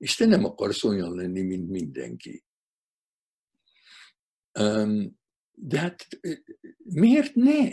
és 0.00 0.14
te 0.14 0.26
nem 0.26 0.44
akarsz 0.44 0.84
olyan 0.84 1.14
lenni, 1.14 1.40
mint 1.40 1.68
mindenki. 1.68 2.44
De 5.52 5.78
hát 5.78 6.08
miért 6.76 7.34
ne? 7.34 7.68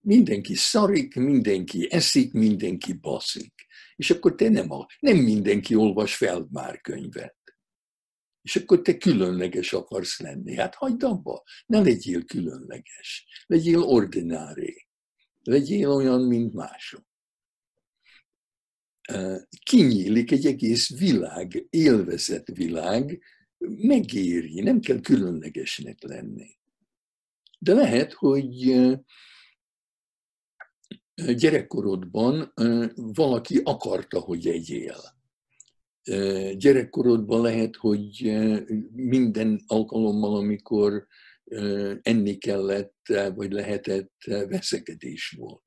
Mindenki 0.00 0.54
szarik, 0.54 1.14
mindenki 1.14 1.88
eszik, 1.90 2.32
mindenki 2.32 2.92
baszik. 2.92 3.54
És 3.96 4.10
akkor 4.10 4.34
te 4.34 4.48
nem, 4.48 4.68
nem 4.98 5.16
mindenki 5.16 5.74
olvas 5.74 6.16
Feldmár 6.16 6.80
könyvet. 6.80 7.36
És 8.42 8.56
akkor 8.56 8.82
te 8.82 8.98
különleges 8.98 9.72
akarsz 9.72 10.20
lenni. 10.20 10.54
Hát 10.54 10.74
hagyd 10.74 11.02
abba, 11.02 11.42
ne 11.66 11.80
legyél 11.80 12.24
különleges. 12.24 13.26
Legyél 13.46 13.78
ordinári. 13.78 14.88
Legyél 15.42 15.90
olyan, 15.90 16.20
mint 16.20 16.54
mások. 16.54 17.10
Kinyílik 19.64 20.30
egy 20.30 20.46
egész 20.46 20.98
világ, 20.98 21.66
élvezett 21.70 22.46
világ, 22.46 23.22
megéri, 23.76 24.60
nem 24.60 24.80
kell 24.80 25.00
különlegesnek 25.00 26.02
lenni. 26.02 26.58
De 27.58 27.74
lehet, 27.74 28.12
hogy 28.12 28.74
gyerekkorodban 31.14 32.52
valaki 32.94 33.60
akarta, 33.64 34.20
hogy 34.20 34.46
egyél. 34.46 34.96
Gyerekkorodban 36.56 37.40
lehet, 37.42 37.76
hogy 37.76 38.32
minden 38.92 39.62
alkalommal, 39.66 40.36
amikor 40.36 41.06
enni 42.02 42.38
kellett, 42.38 42.96
vagy 43.34 43.52
lehetett, 43.52 44.14
veszekedés 44.24 45.34
volt. 45.38 45.62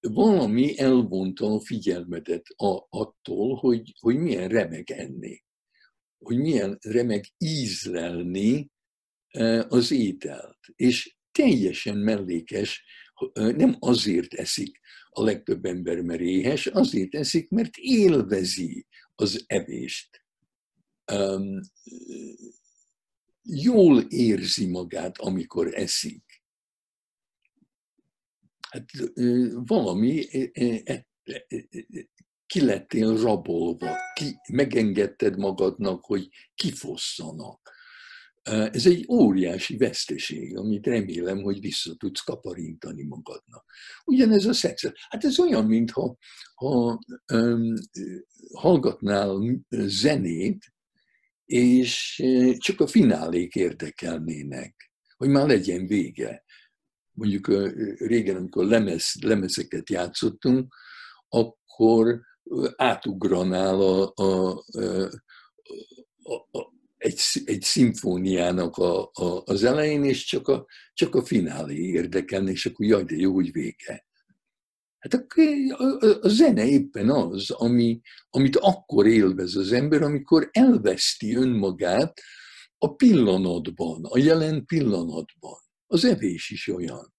Valami 0.00 0.78
elvonta 0.78 1.46
a 1.46 1.60
figyelmedet 1.60 2.46
attól, 2.88 3.54
hogy, 3.54 3.94
hogy 4.00 4.16
milyen 4.16 4.48
remek 4.48 4.90
enni, 4.90 5.42
hogy 6.18 6.38
milyen 6.38 6.78
remek 6.80 7.32
ízlelni 7.38 8.70
az 9.68 9.90
ételt. 9.90 10.58
És 10.74 11.16
teljesen 11.32 11.96
mellékes, 11.96 12.84
nem 13.32 13.76
azért 13.78 14.34
eszik 14.34 14.80
a 15.10 15.22
legtöbb 15.22 15.64
ember, 15.64 16.00
mert 16.00 16.20
éhes, 16.20 16.66
azért 16.66 17.14
eszik, 17.14 17.48
mert 17.48 17.76
élvezi 17.76 18.86
az 19.14 19.44
evést. 19.46 20.24
Jól 23.42 24.00
érzi 24.00 24.66
magát, 24.66 25.18
amikor 25.18 25.74
eszik. 25.74 26.27
Hát 28.70 28.84
valami 29.52 30.26
e, 30.30 30.50
e, 30.52 30.82
e, 30.84 31.06
ki 32.46 32.64
lettél 32.64 33.22
rabolva, 33.22 33.96
ki, 34.14 34.36
megengedted 34.52 35.38
magadnak, 35.38 36.04
hogy 36.04 36.28
kifosszanak 36.54 37.76
ez 38.48 38.86
egy 38.86 39.06
óriási 39.08 39.76
veszteség, 39.76 40.56
amit 40.56 40.86
remélem, 40.86 41.42
hogy 41.42 41.60
vissza 41.60 41.94
tudsz 41.94 42.20
kaparintani 42.20 43.02
magadnak. 43.02 43.64
Ugyanez 44.04 44.46
a 44.46 44.52
szex. 44.52 44.82
Hát 45.08 45.24
ez 45.24 45.38
olyan, 45.38 45.64
mintha 45.64 46.16
ha, 46.54 46.98
um, 47.32 47.74
hallgatnál 48.54 49.40
zenét, 49.70 50.72
és 51.44 52.22
csak 52.58 52.80
a 52.80 52.86
finálék 52.86 53.54
érdekelnének, 53.54 54.92
hogy 55.16 55.28
már 55.28 55.46
legyen 55.46 55.86
vége. 55.86 56.44
Mondjuk 57.18 57.46
régen, 57.98 58.36
amikor 58.36 58.64
lemez, 58.64 59.12
lemezeket 59.20 59.90
játszottunk, 59.90 60.74
akkor 61.28 62.20
átugranál 62.76 63.80
a, 63.80 64.12
a, 64.14 64.50
a, 66.22 66.34
a, 66.58 66.72
egy, 66.96 67.20
egy 67.44 67.62
szimfóniának 67.62 68.76
a, 68.76 69.10
a, 69.12 69.42
az 69.44 69.64
elején, 69.64 70.04
és 70.04 70.24
csak 70.24 70.48
a, 70.48 70.66
csak 70.94 71.14
a 71.14 71.24
finálé 71.24 71.76
érdekelne, 71.76 72.50
és 72.50 72.66
akkor 72.66 72.86
jaj, 72.86 73.04
de 73.04 73.16
jó, 73.16 73.34
hogy 73.34 73.52
vége. 73.52 74.06
Hát 74.98 75.14
a, 75.14 75.24
a, 75.76 76.18
a 76.20 76.28
zene 76.28 76.66
éppen 76.66 77.10
az, 77.10 77.50
ami, 77.50 78.00
amit 78.30 78.56
akkor 78.56 79.06
élvez 79.06 79.56
az 79.56 79.72
ember, 79.72 80.02
amikor 80.02 80.48
elveszti 80.52 81.36
önmagát 81.36 82.20
a 82.78 82.94
pillanatban, 82.94 84.04
a 84.04 84.18
jelen 84.18 84.64
pillanatban. 84.64 85.67
Az 85.90 86.04
evés 86.04 86.50
is 86.50 86.68
olyan. 86.68 87.14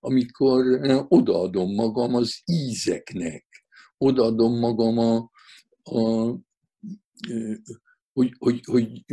Amikor 0.00 0.80
odaadom 1.08 1.74
magam 1.74 2.14
az 2.14 2.42
ízeknek, 2.44 3.46
odaadom 3.98 4.58
magam 4.58 4.98
a, 4.98 5.30
a 5.82 6.36
hogy, 8.12 8.34
hogy, 8.38 8.64
hogy 8.64 9.04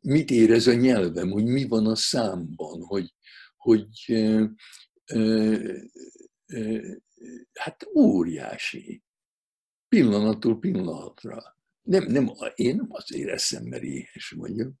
mit 0.00 0.30
érez 0.30 0.66
a 0.66 0.74
nyelvem, 0.74 1.30
hogy 1.30 1.44
mi 1.44 1.64
van 1.64 1.86
a 1.86 1.94
számban, 1.94 2.82
hogy, 2.82 3.14
hogy 3.56 3.88
e, 4.06 4.50
e, 5.04 5.20
e, 6.46 6.82
hát 7.52 7.86
óriási. 7.94 9.02
Pillanattól 9.88 10.58
pillanatra. 10.58 11.56
Nem, 11.82 12.04
nem, 12.04 12.30
én 12.54 12.76
nem 12.76 12.86
azért 12.88 13.30
eszem, 13.30 13.64
mert 13.64 13.82
éhes 13.82 14.30
vagyok. 14.30 14.72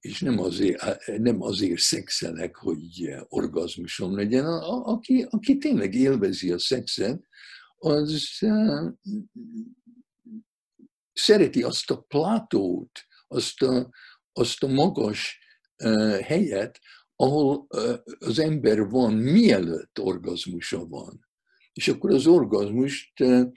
És 0.00 0.20
nem 0.20 0.38
azért, 0.38 1.06
nem 1.18 1.42
azért 1.42 1.80
szexelek, 1.80 2.56
hogy 2.56 3.14
orgazmusom 3.28 4.16
legyen. 4.16 4.44
A, 4.44 4.86
aki, 4.86 5.26
aki 5.30 5.56
tényleg 5.56 5.94
élvezi 5.94 6.52
a 6.52 6.58
szexet, 6.58 7.22
az 7.76 8.38
szereti 11.12 11.62
azt 11.62 11.90
a 11.90 12.00
plátót, 12.00 13.00
azt 13.28 13.62
a, 13.62 13.90
azt 14.32 14.62
a 14.62 14.66
magas 14.66 15.38
uh, 15.84 16.20
helyet, 16.20 16.80
ahol 17.16 17.66
uh, 17.68 17.94
az 18.18 18.38
ember 18.38 18.88
van, 18.88 19.14
mielőtt 19.14 20.00
orgazmusa 20.00 20.86
van. 20.86 21.26
És 21.72 21.88
akkor 21.88 22.10
az 22.10 22.26
orgazmust 22.26 23.20
uh, 23.20 23.52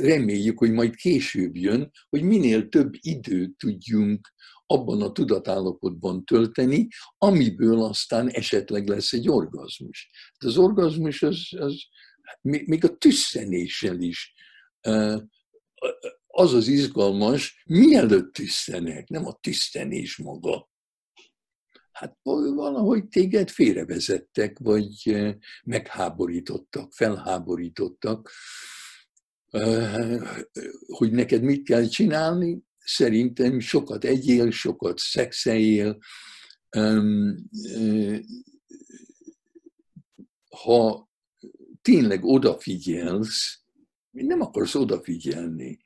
reméljük, 0.00 0.58
hogy 0.58 0.72
majd 0.72 0.94
később 0.94 1.56
jön, 1.56 1.90
hogy 2.08 2.22
minél 2.22 2.68
több 2.68 2.92
időt 3.00 3.56
tudjunk 3.56 4.32
abban 4.66 5.02
a 5.02 5.12
tudatállapotban 5.12 6.24
tölteni, 6.24 6.88
amiből 7.18 7.82
aztán 7.82 8.28
esetleg 8.28 8.88
lesz 8.88 9.12
egy 9.12 9.28
orgazmus. 9.28 10.10
Az 10.38 10.56
orgazmus 10.56 11.22
az, 11.22 11.48
az 11.50 11.82
még 12.40 12.84
a 12.84 12.96
tüsszenéssel 12.96 14.00
is 14.00 14.34
az 16.26 16.54
az 16.54 16.68
izgalmas, 16.68 17.62
mielőtt 17.66 18.32
tisztenek, 18.32 19.08
nem 19.08 19.26
a 19.26 19.38
tisztenés 19.40 20.16
maga. 20.16 20.69
Hát 22.00 22.18
valahogy 22.22 23.08
téged 23.08 23.50
félrevezettek, 23.50 24.58
vagy 24.58 25.16
megháborítottak, 25.64 26.92
felháborítottak, 26.92 28.30
hogy 30.86 31.12
neked 31.12 31.42
mit 31.42 31.64
kell 31.64 31.86
csinálni. 31.86 32.62
Szerintem 32.78 33.60
sokat 33.60 34.04
egyél, 34.04 34.50
sokat 34.50 34.98
szexeljél, 34.98 35.98
ha 40.56 41.10
tényleg 41.82 42.24
odafigyelsz, 42.24 43.62
nem 44.10 44.40
akarsz 44.40 44.74
odafigyelni. 44.74 45.84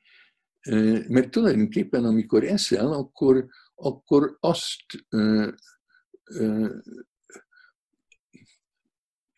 Mert 1.07 1.31
tulajdonképpen, 1.31 2.05
amikor 2.05 2.43
eszel, 2.43 2.93
akkor, 2.93 3.47
akkor 3.75 4.37
azt 4.39 4.83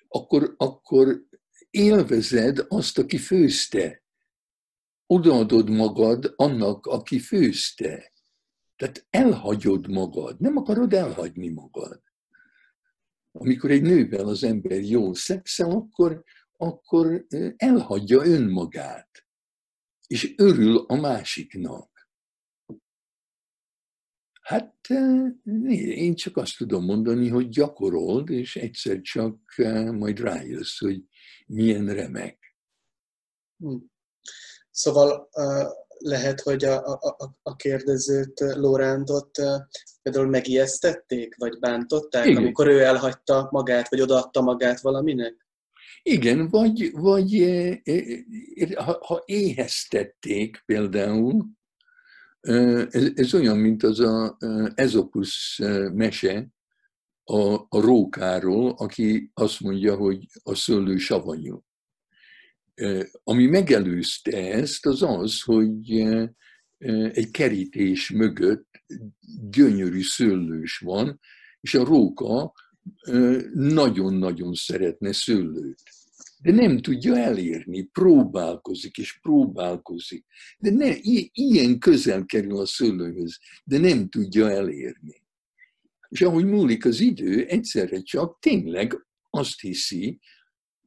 akkor, 0.08 0.54
akkor 0.58 1.26
élvezed 1.70 2.66
azt, 2.68 2.98
aki 2.98 3.18
főzte. 3.18 4.04
Odaadod 5.06 5.70
magad 5.70 6.34
annak, 6.36 6.86
aki 6.86 7.20
főzte. 7.20 8.12
Tehát 8.76 9.08
elhagyod 9.10 9.90
magad, 9.90 10.40
nem 10.40 10.58
akarod 10.58 10.94
elhagyni 10.94 11.50
magad. 11.50 12.02
Amikor 13.32 13.72
egy 13.72 13.82
nővel 13.82 14.28
az 14.28 14.44
ember 14.44 14.82
jól 14.82 15.16
szexel, 15.16 15.70
akkor, 15.72 16.24
akkor 16.58 17.26
elhagyja 17.56 18.26
önmagát, 18.26 19.28
és 20.08 20.34
örül 20.38 20.78
a 20.78 20.96
másiknak. 20.96 21.97
Hát 24.48 24.76
én 25.78 26.16
csak 26.16 26.38
azt 26.38 26.58
tudom 26.58 26.84
mondani, 26.84 27.28
hogy 27.28 27.50
gyakorold, 27.50 28.30
és 28.30 28.56
egyszer 28.56 29.02
csak 29.02 29.38
majd 29.92 30.20
rájössz, 30.20 30.80
hogy 30.80 31.02
milyen 31.46 31.94
remek. 31.94 32.56
Hm. 33.58 33.76
Szóval 34.72 35.30
lehet, 35.98 36.42
hogy 36.42 36.66
a, 36.66 36.86
a, 36.86 37.38
a 37.42 37.56
kérdezőt, 37.56 38.40
Lórándot 38.40 39.32
például 40.02 40.28
megijesztették, 40.28 41.36
vagy 41.38 41.60
bántották, 41.60 42.26
Igen. 42.26 42.42
amikor 42.42 42.68
ő 42.68 42.84
elhagyta 42.84 43.48
magát, 43.52 43.90
vagy 43.90 44.02
odaadta 44.02 44.42
magát 44.42 44.82
valaminek? 44.82 45.48
Igen, 46.02 46.50
vagy, 46.50 46.92
vagy 46.92 47.44
ha, 48.76 48.98
ha 49.06 49.24
éheztették 49.26 50.64
például, 50.66 51.46
ez, 52.90 53.12
ez 53.16 53.34
olyan, 53.34 53.58
mint 53.58 53.84
az 53.84 54.00
a 54.00 54.38
Ezopus 54.76 55.62
mese, 55.94 56.50
a, 57.24 57.54
a 57.54 57.82
rókáról, 57.82 58.72
aki 58.72 59.32
azt 59.34 59.60
mondja, 59.60 59.96
hogy 59.96 60.26
a 60.44 60.56
szőlő 60.56 60.98
savanyú. 60.98 61.64
Ami 63.24 63.46
megelőzte 63.46 64.52
ezt, 64.52 64.86
az 64.86 65.02
az, 65.02 65.42
hogy 65.42 65.92
egy 67.12 67.32
kerítés 67.32 68.10
mögött 68.10 68.68
gyönyörű 69.50 70.02
szőlős 70.02 70.78
van, 70.78 71.20
és 71.62 71.74
a 71.74 71.84
róka 71.84 72.54
nagyon-nagyon 73.54 74.54
szeretne 74.54 75.14
szőlőt. 75.14 75.82
De 76.40 76.52
nem 76.52 76.82
tudja 76.82 77.18
elérni, 77.18 77.84
próbálkozik 77.84 78.98
és 78.98 79.20
próbálkozik. 79.20 80.26
De 80.58 80.70
ne, 80.70 80.96
ilyen 81.32 81.80
közel 81.80 82.26
kerül 82.26 82.58
a 82.58 82.66
szőlőhöz, 82.66 83.40
de 83.64 83.78
nem 83.78 84.10
tudja 84.10 84.50
elérni. 84.50 85.26
És 86.10 86.22
ahogy 86.22 86.46
múlik 86.46 86.86
az 86.86 87.00
idő, 87.00 87.46
egyszerre 87.46 88.02
csak 88.02 88.40
tényleg 88.40 89.08
azt 89.30 89.62
hiszi, 89.62 90.20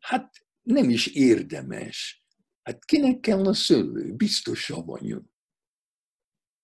hát 0.01 0.35
nem 0.63 0.91
is 0.91 1.07
érdemes. 1.07 2.25
Hát 2.63 2.85
kinek 2.85 3.21
kell 3.21 3.47
a 3.47 3.55
szőlő? 3.55 4.13
Biztos 4.13 4.61
savanyú. 4.61 5.19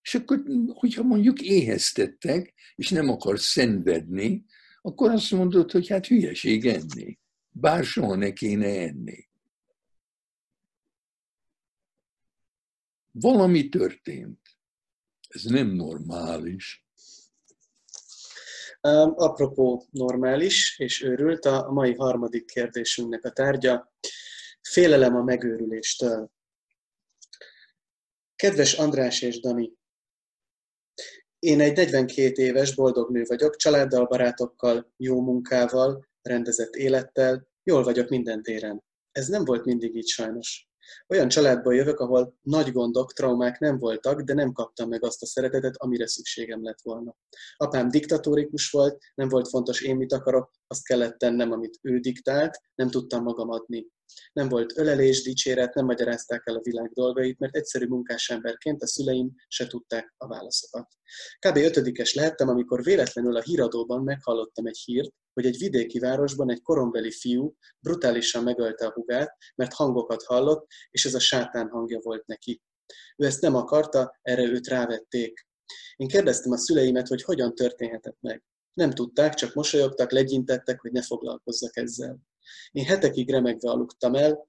És 0.02 0.14
akkor, 0.14 0.42
hogyha 0.68 1.02
mondjuk 1.02 1.40
éheztettek, 1.40 2.54
és 2.74 2.90
nem 2.90 3.08
akar 3.08 3.38
szenvedni, 3.38 4.44
akkor 4.80 5.10
azt 5.10 5.30
mondod, 5.30 5.70
hogy 5.70 5.88
hát 5.88 6.06
hülyeség 6.06 6.66
enni. 6.66 7.18
Bár 7.58 7.84
soha 7.84 8.14
ne 8.14 8.32
kéne 8.32 8.66
enni. 8.66 9.28
Valami 13.10 13.68
történt. 13.68 14.40
Ez 15.28 15.42
nem 15.42 15.66
normális. 15.66 16.84
Um, 18.80 19.12
apropó 19.16 19.86
normális 19.90 20.78
és 20.78 21.02
őrült, 21.02 21.44
a 21.44 21.70
mai 21.70 21.94
harmadik 21.94 22.44
kérdésünknek 22.44 23.24
a 23.24 23.30
tárgya. 23.30 23.92
Félelem 24.62 25.16
a 25.16 25.22
megőrüléstől. 25.22 26.30
Kedves 28.36 28.74
András 28.74 29.22
és 29.22 29.40
Dani, 29.40 29.72
én 31.38 31.60
egy 31.60 31.76
42 31.76 32.42
éves 32.42 32.74
boldog 32.74 33.10
nő 33.10 33.24
vagyok, 33.24 33.56
családdal, 33.56 34.06
barátokkal, 34.06 34.92
jó 34.96 35.20
munkával, 35.20 36.06
rendezett 36.26 36.74
élettel, 36.74 37.48
jól 37.62 37.82
vagyok 37.82 38.08
minden 38.08 38.42
téren. 38.42 38.84
Ez 39.12 39.28
nem 39.28 39.44
volt 39.44 39.64
mindig 39.64 39.96
így 39.96 40.06
sajnos. 40.06 40.68
Olyan 41.08 41.28
családból 41.28 41.74
jövök, 41.74 41.98
ahol 41.98 42.38
nagy 42.42 42.72
gondok, 42.72 43.12
traumák 43.12 43.58
nem 43.58 43.78
voltak, 43.78 44.20
de 44.20 44.34
nem 44.34 44.52
kaptam 44.52 44.88
meg 44.88 45.04
azt 45.04 45.22
a 45.22 45.26
szeretetet, 45.26 45.76
amire 45.76 46.06
szükségem 46.06 46.64
lett 46.64 46.80
volna. 46.82 47.16
Apám 47.56 47.90
diktatórikus 47.90 48.70
volt, 48.70 48.98
nem 49.14 49.28
volt 49.28 49.48
fontos 49.48 49.82
én 49.82 49.96
mit 49.96 50.12
akarok, 50.12 50.50
azt 50.66 50.84
kellett 50.84 51.18
tennem, 51.18 51.52
amit 51.52 51.78
ő 51.82 51.98
diktált, 51.98 52.60
nem 52.74 52.90
tudtam 52.90 53.22
magam 53.22 53.50
adni. 53.50 53.86
Nem 54.32 54.48
volt 54.48 54.78
ölelés, 54.78 55.22
dicséret, 55.22 55.74
nem 55.74 55.84
magyarázták 55.84 56.42
el 56.44 56.54
a 56.54 56.62
világ 56.62 56.90
dolgait, 56.92 57.38
mert 57.38 57.56
egyszerű 57.56 57.86
munkás 57.86 58.30
emberként 58.30 58.82
a 58.82 58.86
szüleim 58.86 59.34
se 59.48 59.66
tudták 59.66 60.14
a 60.16 60.26
válaszokat. 60.26 60.88
Kb. 61.38 61.56
ötödikes 61.56 62.14
lehettem, 62.14 62.48
amikor 62.48 62.82
véletlenül 62.82 63.36
a 63.36 63.42
híradóban 63.42 64.02
meghallottam 64.02 64.66
egy 64.66 64.82
hírt, 64.84 65.14
hogy 65.36 65.46
egy 65.46 65.58
vidéki 65.58 65.98
városban 65.98 66.50
egy 66.50 66.62
korombeli 66.62 67.10
fiú 67.10 67.56
brutálisan 67.80 68.42
megölte 68.42 68.86
a 68.86 68.92
hugát, 68.92 69.36
mert 69.54 69.72
hangokat 69.72 70.22
hallott, 70.22 70.66
és 70.90 71.04
ez 71.04 71.14
a 71.14 71.18
sátán 71.18 71.68
hangja 71.68 71.98
volt 72.02 72.26
neki. 72.26 72.62
Ő 73.16 73.26
ezt 73.26 73.40
nem 73.40 73.54
akarta, 73.54 74.18
erre 74.22 74.42
őt 74.42 74.66
rávették. 74.66 75.46
Én 75.96 76.08
kérdeztem 76.08 76.52
a 76.52 76.56
szüleimet, 76.56 77.08
hogy 77.08 77.22
hogyan 77.22 77.54
történhetett 77.54 78.18
meg. 78.20 78.42
Nem 78.72 78.90
tudták, 78.90 79.34
csak 79.34 79.54
mosolyogtak, 79.54 80.10
legyintettek, 80.10 80.80
hogy 80.80 80.92
ne 80.92 81.02
foglalkozzak 81.02 81.76
ezzel. 81.76 82.18
Én 82.70 82.84
hetekig 82.84 83.30
remegve 83.30 83.70
aludtam 83.70 84.14
el, 84.14 84.48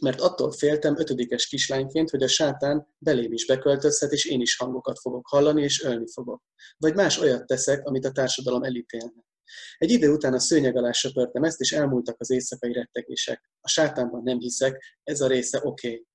mert 0.00 0.20
attól 0.20 0.52
féltem 0.52 0.98
ötödikes 0.98 1.46
kislányként, 1.46 2.10
hogy 2.10 2.22
a 2.22 2.28
sátán 2.28 2.86
belém 2.98 3.32
is 3.32 3.46
beköltözhet, 3.46 4.12
és 4.12 4.24
én 4.24 4.40
is 4.40 4.56
hangokat 4.56 4.98
fogok 4.98 5.26
hallani, 5.28 5.62
és 5.62 5.82
ölni 5.82 6.06
fogok. 6.12 6.42
Vagy 6.76 6.94
más 6.94 7.18
olyat 7.18 7.46
teszek, 7.46 7.86
amit 7.86 8.04
a 8.04 8.12
társadalom 8.12 8.62
elítélne. 8.62 9.25
Egy 9.78 9.90
idő 9.90 10.12
után 10.12 10.32
a 10.32 10.38
szőnyeg 10.38 10.76
alá 10.76 10.92
söpörtem 10.92 11.42
ezt, 11.42 11.60
és 11.60 11.72
elmúltak 11.72 12.16
az 12.18 12.30
éjszakai 12.30 12.72
rettegések. 12.72 13.50
A 13.60 13.68
sátánban 13.68 14.22
nem 14.22 14.38
hiszek, 14.38 14.98
ez 15.02 15.20
a 15.20 15.26
része 15.26 15.60
oké. 15.62 15.88
Okay. 15.88 16.06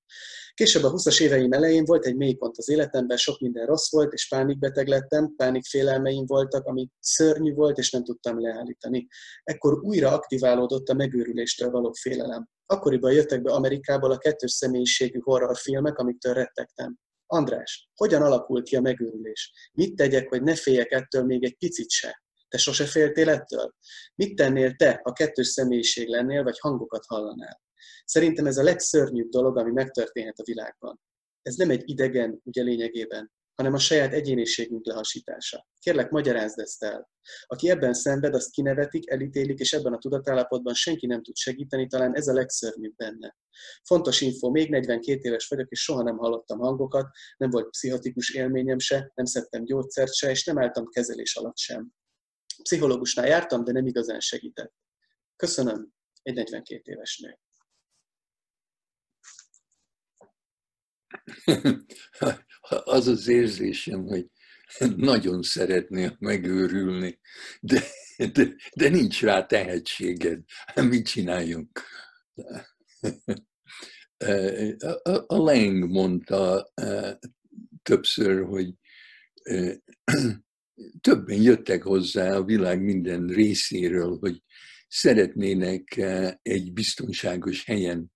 Később 0.54 0.82
a 0.82 0.92
20-as 0.92 1.20
éveim 1.20 1.52
elején 1.52 1.84
volt 1.84 2.04
egy 2.04 2.16
mélypont 2.16 2.58
az 2.58 2.68
életemben, 2.68 3.16
sok 3.16 3.40
minden 3.40 3.66
rossz 3.66 3.90
volt, 3.90 4.12
és 4.12 4.28
pánikbeteg 4.28 4.88
lettem, 4.88 5.34
pánikfélelmeim 5.36 6.26
voltak, 6.26 6.66
ami 6.66 6.88
szörnyű 7.00 7.54
volt, 7.54 7.78
és 7.78 7.90
nem 7.90 8.04
tudtam 8.04 8.40
leállítani. 8.40 9.06
Ekkor 9.42 9.78
újra 9.82 10.12
aktiválódott 10.12 10.88
a 10.88 10.94
megőrüléstől 10.94 11.70
való 11.70 11.92
félelem. 11.92 12.48
Akkoriban 12.66 13.12
jöttek 13.12 13.42
be 13.42 13.52
Amerikából 13.52 14.10
a 14.10 14.18
kettős 14.18 14.50
személyiségű 14.50 15.18
horrorfilmek, 15.18 15.98
amiktől 15.98 16.34
rettegtem. 16.34 16.98
András, 17.26 17.90
hogyan 17.94 18.22
alakult 18.22 18.64
ki 18.64 18.76
a 18.76 18.80
megőrülés? 18.80 19.52
Mit 19.72 19.96
tegyek, 19.96 20.28
hogy 20.28 20.42
ne 20.42 20.54
féljek 20.54 20.90
ettől 20.90 21.24
még 21.24 21.44
egy 21.44 21.56
picit 21.56 21.90
se? 21.90 22.22
Te 22.52 22.58
sose 22.58 22.86
féltél 22.86 23.28
ettől? 23.28 23.74
Mit 24.14 24.36
tennél 24.36 24.74
te, 24.74 25.00
ha 25.02 25.12
kettős 25.12 25.46
személyiség 25.46 26.08
lennél, 26.08 26.42
vagy 26.42 26.58
hangokat 26.58 27.04
hallanál? 27.06 27.60
Szerintem 28.04 28.46
ez 28.46 28.56
a 28.56 28.62
legszörnyűbb 28.62 29.28
dolog, 29.28 29.58
ami 29.58 29.70
megtörténhet 29.70 30.38
a 30.38 30.44
világban. 30.44 31.00
Ez 31.42 31.54
nem 31.54 31.70
egy 31.70 31.82
idegen, 31.84 32.40
ugye 32.44 32.62
lényegében, 32.62 33.32
hanem 33.54 33.72
a 33.72 33.78
saját 33.78 34.12
egyéniségünk 34.12 34.86
lehasítása. 34.86 35.66
Kérlek, 35.78 36.10
magyarázd 36.10 36.58
ezt 36.58 36.82
el. 36.82 37.10
Aki 37.46 37.70
ebben 37.70 37.92
szenved, 37.92 38.34
azt 38.34 38.50
kinevetik, 38.50 39.10
elítélik, 39.10 39.58
és 39.58 39.72
ebben 39.72 39.92
a 39.92 39.98
tudatállapotban 39.98 40.74
senki 40.74 41.06
nem 41.06 41.22
tud 41.22 41.36
segíteni, 41.36 41.86
talán 41.86 42.16
ez 42.16 42.28
a 42.28 42.32
legszörnyűbb 42.32 42.96
benne. 42.96 43.36
Fontos 43.82 44.20
info, 44.20 44.50
még 44.50 44.70
42 44.70 45.20
éves 45.22 45.48
vagyok, 45.48 45.70
és 45.70 45.82
soha 45.82 46.02
nem 46.02 46.16
hallottam 46.16 46.58
hangokat, 46.58 47.06
nem 47.36 47.50
volt 47.50 47.70
pszichotikus 47.70 48.30
élményem 48.30 48.78
se, 48.78 49.12
nem 49.14 49.24
szedtem 49.24 49.64
gyógyszert 49.64 50.14
se, 50.14 50.30
és 50.30 50.44
nem 50.44 50.58
álltam 50.58 50.86
kezelés 50.86 51.36
alatt 51.36 51.58
sem. 51.58 51.92
Pszichológusnál 52.62 53.26
jártam, 53.26 53.64
de 53.64 53.72
nem 53.72 53.86
igazán 53.86 54.20
segített. 54.20 54.74
Köszönöm, 55.36 55.92
egy 56.22 56.34
42 56.34 56.92
éves 56.92 57.18
nő. 57.18 57.38
az 62.84 63.06
az 63.06 63.28
érzésem, 63.28 64.06
hogy 64.06 64.30
nagyon 64.96 65.42
szeretnél 65.42 66.16
megőrülni, 66.18 67.20
de, 67.60 67.82
de, 68.32 68.54
de 68.74 68.88
nincs 68.88 69.22
rá 69.22 69.46
tehetséged. 69.46 70.40
Mit 70.74 71.06
csináljunk? 71.06 71.82
A 75.26 75.36
Lang 75.36 75.90
mondta 75.90 76.70
e, 76.74 77.18
többször, 77.82 78.44
hogy 78.44 78.74
e, 79.42 79.82
többen 81.00 81.42
jöttek 81.42 81.82
hozzá 81.82 82.36
a 82.36 82.44
világ 82.44 82.82
minden 82.82 83.26
részéről, 83.26 84.18
hogy 84.20 84.42
szeretnének 84.88 85.96
e, 85.96 86.38
egy 86.42 86.72
biztonságos 86.72 87.64
helyen 87.64 88.12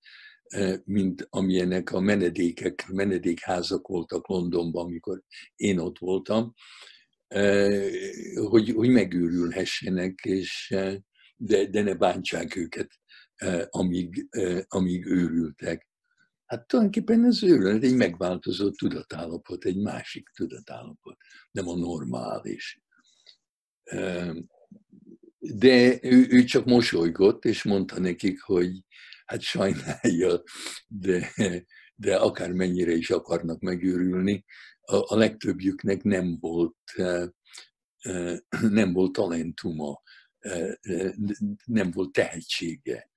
mint 0.85 1.27
amilyenek 1.31 1.93
a 1.93 2.01
menedékek, 2.01 2.87
menedékházak 2.93 3.87
voltak 3.87 4.29
Londonban, 4.29 4.85
amikor 4.85 5.23
én 5.57 5.79
ott 5.79 5.99
voltam, 5.99 6.55
hogy, 8.35 8.71
hogy 8.71 8.89
megőrülhessenek, 8.89 10.21
és, 10.23 10.75
de, 11.37 11.67
de 11.67 11.83
ne 11.83 11.95
bántsák 11.95 12.57
őket, 12.57 12.91
amíg, 13.71 14.29
amíg 14.67 15.07
őrültek. 15.07 15.89
Hát 16.47 16.67
tulajdonképpen 16.67 17.25
ez 17.25 17.43
őrület 17.43 17.83
egy 17.83 17.97
megváltozott 17.97 18.75
tudatállapot, 18.75 19.65
egy 19.65 19.77
másik 19.77 20.29
tudatállapot, 20.29 21.17
nem 21.51 21.69
a 21.69 21.77
normális. 21.77 22.81
De 25.39 25.99
ő, 26.03 26.27
ő 26.29 26.45
csak 26.45 26.65
mosolygott, 26.65 27.45
és 27.45 27.63
mondta 27.63 28.01
nekik, 28.01 28.41
hogy 28.41 28.85
hát 29.25 29.41
sajnálja, 29.41 30.43
de, 30.87 31.33
de 31.95 32.17
akármennyire 32.17 32.93
is 32.93 33.11
akarnak 33.11 33.61
megőrülni, 33.61 34.45
a, 34.81 35.15
a 35.15 35.17
legtöbbjüknek 35.17 36.03
nem 36.03 36.37
volt, 36.41 36.77
eh, 36.95 37.29
eh, 37.99 38.39
nem 38.61 38.93
volt 38.93 39.13
talentuma, 39.13 40.03
eh, 40.39 40.73
nem 41.65 41.91
volt 41.91 42.13
tehetsége. 42.13 43.11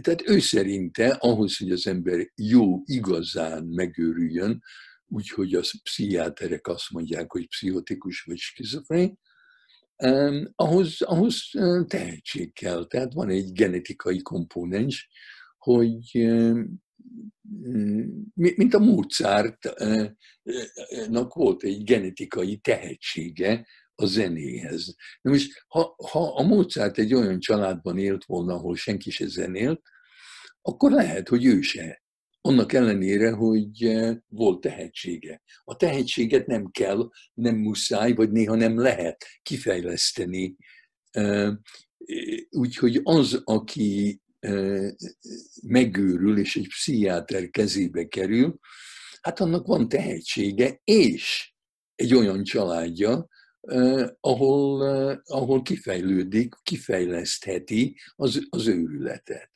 Tehát 0.00 0.28
ő 0.28 0.38
szerinte 0.38 1.08
ahhoz, 1.08 1.56
hogy 1.56 1.70
az 1.70 1.86
ember 1.86 2.30
jó, 2.34 2.82
igazán 2.84 3.64
megőrüljön, 3.64 4.62
úgyhogy 5.06 5.54
a 5.54 5.60
pszichiáterek 5.82 6.66
azt 6.66 6.90
mondják, 6.90 7.32
hogy 7.32 7.48
pszichotikus 7.48 8.22
vagy 8.22 8.38
skizofrén, 8.38 9.18
ahhoz, 10.54 11.02
ahhoz 11.02 11.50
tehetség 11.86 12.52
kell. 12.52 12.86
Tehát 12.86 13.12
van 13.12 13.28
egy 13.28 13.52
genetikai 13.52 14.22
komponens, 14.22 15.08
hogy 15.58 16.10
mint 18.32 18.74
a 18.74 18.78
Mozartnak 18.78 20.16
volt 21.34 21.62
egy 21.62 21.84
genetikai 21.84 22.56
tehetsége 22.56 23.66
a 24.02 24.06
zenéhez. 24.06 24.94
Na 25.20 25.30
most, 25.30 25.64
ha, 25.66 25.94
ha 26.10 26.34
a 26.34 26.42
Mozart 26.42 26.98
egy 26.98 27.14
olyan 27.14 27.40
családban 27.40 27.98
élt 27.98 28.24
volna, 28.24 28.54
ahol 28.54 28.76
senki 28.76 29.10
se 29.10 29.26
zenélt, 29.26 29.82
akkor 30.62 30.90
lehet, 30.90 31.28
hogy 31.28 31.44
ő 31.44 31.60
se. 31.60 32.02
Annak 32.40 32.72
ellenére, 32.72 33.30
hogy 33.30 33.84
eh, 33.84 34.16
volt 34.28 34.60
tehetsége. 34.60 35.42
A 35.64 35.76
tehetséget 35.76 36.46
nem 36.46 36.70
kell, 36.70 37.10
nem 37.34 37.56
muszáj, 37.56 38.12
vagy 38.12 38.30
néha 38.30 38.54
nem 38.54 38.78
lehet 38.78 39.24
kifejleszteni. 39.42 40.56
Eh, 41.10 41.52
úgyhogy 42.50 43.00
az, 43.02 43.40
aki 43.44 44.20
eh, 44.38 44.90
megőrül, 45.62 46.38
és 46.38 46.56
egy 46.56 46.68
pszichiáter 46.68 47.50
kezébe 47.50 48.04
kerül, 48.04 48.58
hát 49.20 49.40
annak 49.40 49.66
van 49.66 49.88
tehetsége, 49.88 50.80
és 50.84 51.52
egy 51.94 52.14
olyan 52.14 52.42
családja, 52.42 53.28
ahol, 54.20 54.80
ahol 55.24 55.62
kifejlődik, 55.62 56.54
kifejlesztheti 56.62 57.96
az, 58.16 58.46
az 58.50 58.66
őrületet. 58.66 59.50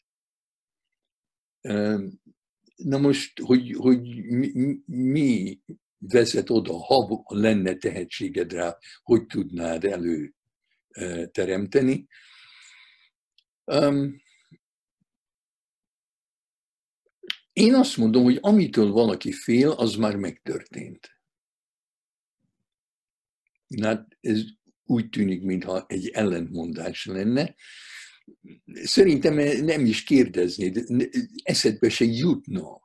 Na 2.77 2.99
most, 2.99 3.41
hogy, 3.41 3.73
hogy 3.73 4.25
mi, 4.25 4.81
mi 4.87 5.61
vezet 5.99 6.51
oda, 6.51 6.73
ha 6.73 7.23
lenne 7.27 7.75
tehetséged 7.75 8.53
rá, 8.53 8.79
hogy 9.03 9.27
tudnád 9.27 9.85
elő 9.85 10.35
teremteni. 11.31 12.07
Én 17.53 17.75
azt 17.75 17.97
mondom, 17.97 18.23
hogy 18.23 18.39
amitől 18.41 18.91
valaki 18.91 19.33
fél, 19.33 19.71
az 19.71 19.95
már 19.95 20.17
megtörtént. 20.17 21.16
Hát 23.83 24.17
ez 24.21 24.41
úgy 24.85 25.09
tűnik, 25.09 25.43
mintha 25.43 25.85
egy 25.89 26.09
ellentmondás 26.09 27.05
lenne. 27.05 27.55
Szerintem 28.65 29.35
nem 29.65 29.85
is 29.85 30.05
kérdezni, 30.05 30.73
eszedbe 31.43 31.89
se 31.89 32.05
jutna, 32.05 32.85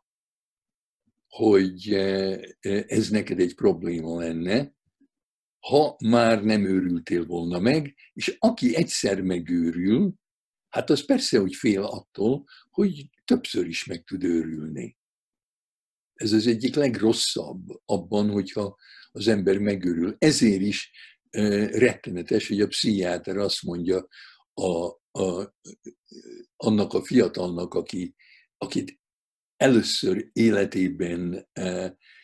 hogy 1.28 1.94
eh, 1.94 2.40
ez 2.88 3.10
neked 3.10 3.40
egy 3.40 3.56
probléma 3.56 4.20
lenne, 4.20 4.74
ha 5.60 5.96
már 6.04 6.44
nem 6.44 6.66
őrültél 6.66 7.26
volna 7.26 7.60
meg, 7.60 7.96
és 8.14 8.36
aki 8.40 8.76
egyszer 8.76 9.22
megőrül, 9.22 10.14
hát 10.70 10.90
az 10.90 11.06
persze, 11.06 11.40
hogy 11.40 11.56
fél 11.56 11.82
attól, 11.84 12.46
hogy 12.70 13.10
többször 13.26 13.68
is 13.68 13.86
meg 13.86 14.04
tud 14.04 14.24
őrülni. 14.24 14.98
Ez 16.14 16.32
az 16.32 16.48
egyik 16.48 16.76
legrosszabb 16.76 17.68
abban, 17.86 18.30
hogyha 18.30 18.78
az 19.12 19.28
ember 19.28 19.58
megőrül. 19.58 20.16
Ezért 20.18 20.62
is 20.62 20.92
rettenetes, 21.72 22.48
hogy 22.48 22.62
a 22.62 22.68
pszichiáter 22.68 23.38
azt 23.38 23.64
mondja 23.64 24.08
a, 24.54 24.86
a, 25.20 25.56
annak 26.56 26.94
a 26.94 27.04
fiatalnak, 27.04 27.74
aki, 27.74 28.16
akit 28.58 29.00
először 29.58 30.30
életében 30.34 31.50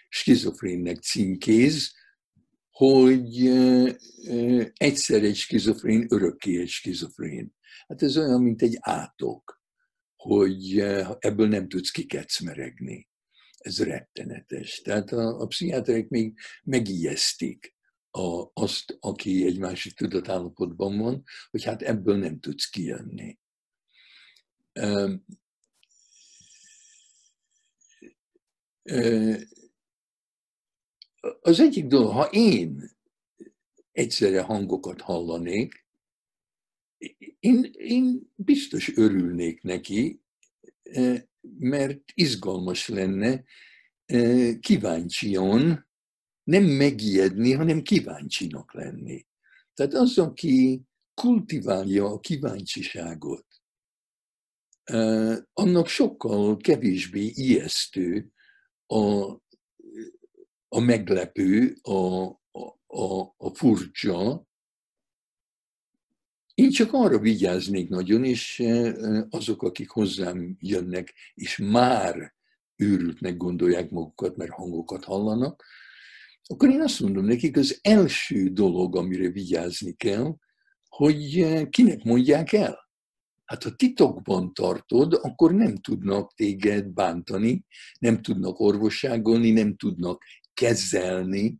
skizofrénnek 0.09 1.01
címkéz, 1.01 1.91
hogy 2.71 3.47
egyszer 4.73 5.23
egy 5.23 5.35
skizofrén, 5.35 6.05
örökké 6.09 6.61
egy 6.61 6.69
skizofrén. 6.69 7.55
Hát 7.87 8.01
ez 8.01 8.17
olyan, 8.17 8.41
mint 8.41 8.61
egy 8.61 8.77
átok, 8.79 9.61
hogy 10.15 10.79
ebből 11.19 11.47
nem 11.47 11.67
tudsz 11.67 11.89
kikecmeregni 11.89 13.07
ez 13.67 13.83
rettenetes. 13.83 14.81
Tehát 14.81 15.11
a, 15.11 15.41
a 15.41 15.45
pszichiáterek 15.45 16.09
még 16.09 16.37
megijesztik 16.63 17.75
a, 18.11 18.49
azt, 18.53 18.97
aki 18.99 19.45
egy 19.45 19.59
másik 19.59 19.93
tudatállapotban 19.93 20.97
van, 20.97 21.23
hogy 21.49 21.63
hát 21.63 21.81
ebből 21.81 22.17
nem 22.17 22.39
tudsz 22.39 22.69
kijönni. 22.69 23.39
Az 31.41 31.59
egyik 31.59 31.85
dolog, 31.85 32.11
ha 32.11 32.29
én 32.31 32.91
egyszerre 33.91 34.41
hangokat 34.41 35.01
hallanék, 35.01 35.85
én, 37.39 37.71
én 37.73 38.31
biztos 38.35 38.97
örülnék 38.97 39.61
neki, 39.61 40.21
mert 41.59 42.01
izgalmas 42.13 42.87
lenne 42.87 43.43
kíváncsian, 44.59 45.87
nem 46.43 46.63
megijedni, 46.63 47.53
hanem 47.53 47.81
kíváncsinak 47.81 48.73
lenni. 48.73 49.25
Tehát 49.73 49.93
az, 49.93 50.17
aki 50.17 50.81
kultiválja 51.13 52.05
a 52.05 52.19
kíváncsiságot, 52.19 53.45
annak 55.53 55.87
sokkal 55.87 56.57
kevésbé 56.57 57.31
ijesztő 57.33 58.31
a, 58.85 59.31
a 60.67 60.79
meglepő, 60.79 61.77
a, 61.81 62.25
a, 62.87 63.21
a 63.37 63.49
furcsa, 63.53 64.46
én 66.57 66.69
csak 66.69 66.93
arra 66.93 67.19
vigyáznék 67.19 67.89
nagyon, 67.89 68.23
és 68.23 68.63
azok, 69.29 69.63
akik 69.63 69.89
hozzám 69.89 70.57
jönnek, 70.59 71.13
és 71.33 71.57
már 71.57 72.33
őrültnek 72.75 73.37
gondolják 73.37 73.89
magukat, 73.89 74.35
mert 74.35 74.51
hangokat 74.51 75.03
hallanak, 75.03 75.63
akkor 76.43 76.69
én 76.69 76.81
azt 76.81 76.99
mondom 76.99 77.25
nekik, 77.25 77.57
az 77.57 77.79
első 77.81 78.49
dolog, 78.49 78.95
amire 78.95 79.29
vigyázni 79.29 79.93
kell, 79.93 80.35
hogy 80.87 81.45
kinek 81.69 82.03
mondják 82.03 82.53
el. 82.53 82.89
Hát 83.45 83.63
ha 83.63 83.75
titokban 83.75 84.53
tartod, 84.53 85.13
akkor 85.13 85.53
nem 85.53 85.75
tudnak 85.75 86.33
téged 86.33 86.87
bántani, 86.87 87.65
nem 87.99 88.21
tudnak 88.21 88.59
orvosságolni, 88.59 89.51
nem 89.51 89.75
tudnak 89.75 90.23
kezelni, 90.53 91.57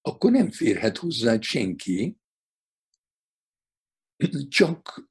akkor 0.00 0.30
nem 0.30 0.50
férhet 0.50 0.96
hozzá 0.96 1.40
senki, 1.40 2.20
csak 4.48 5.10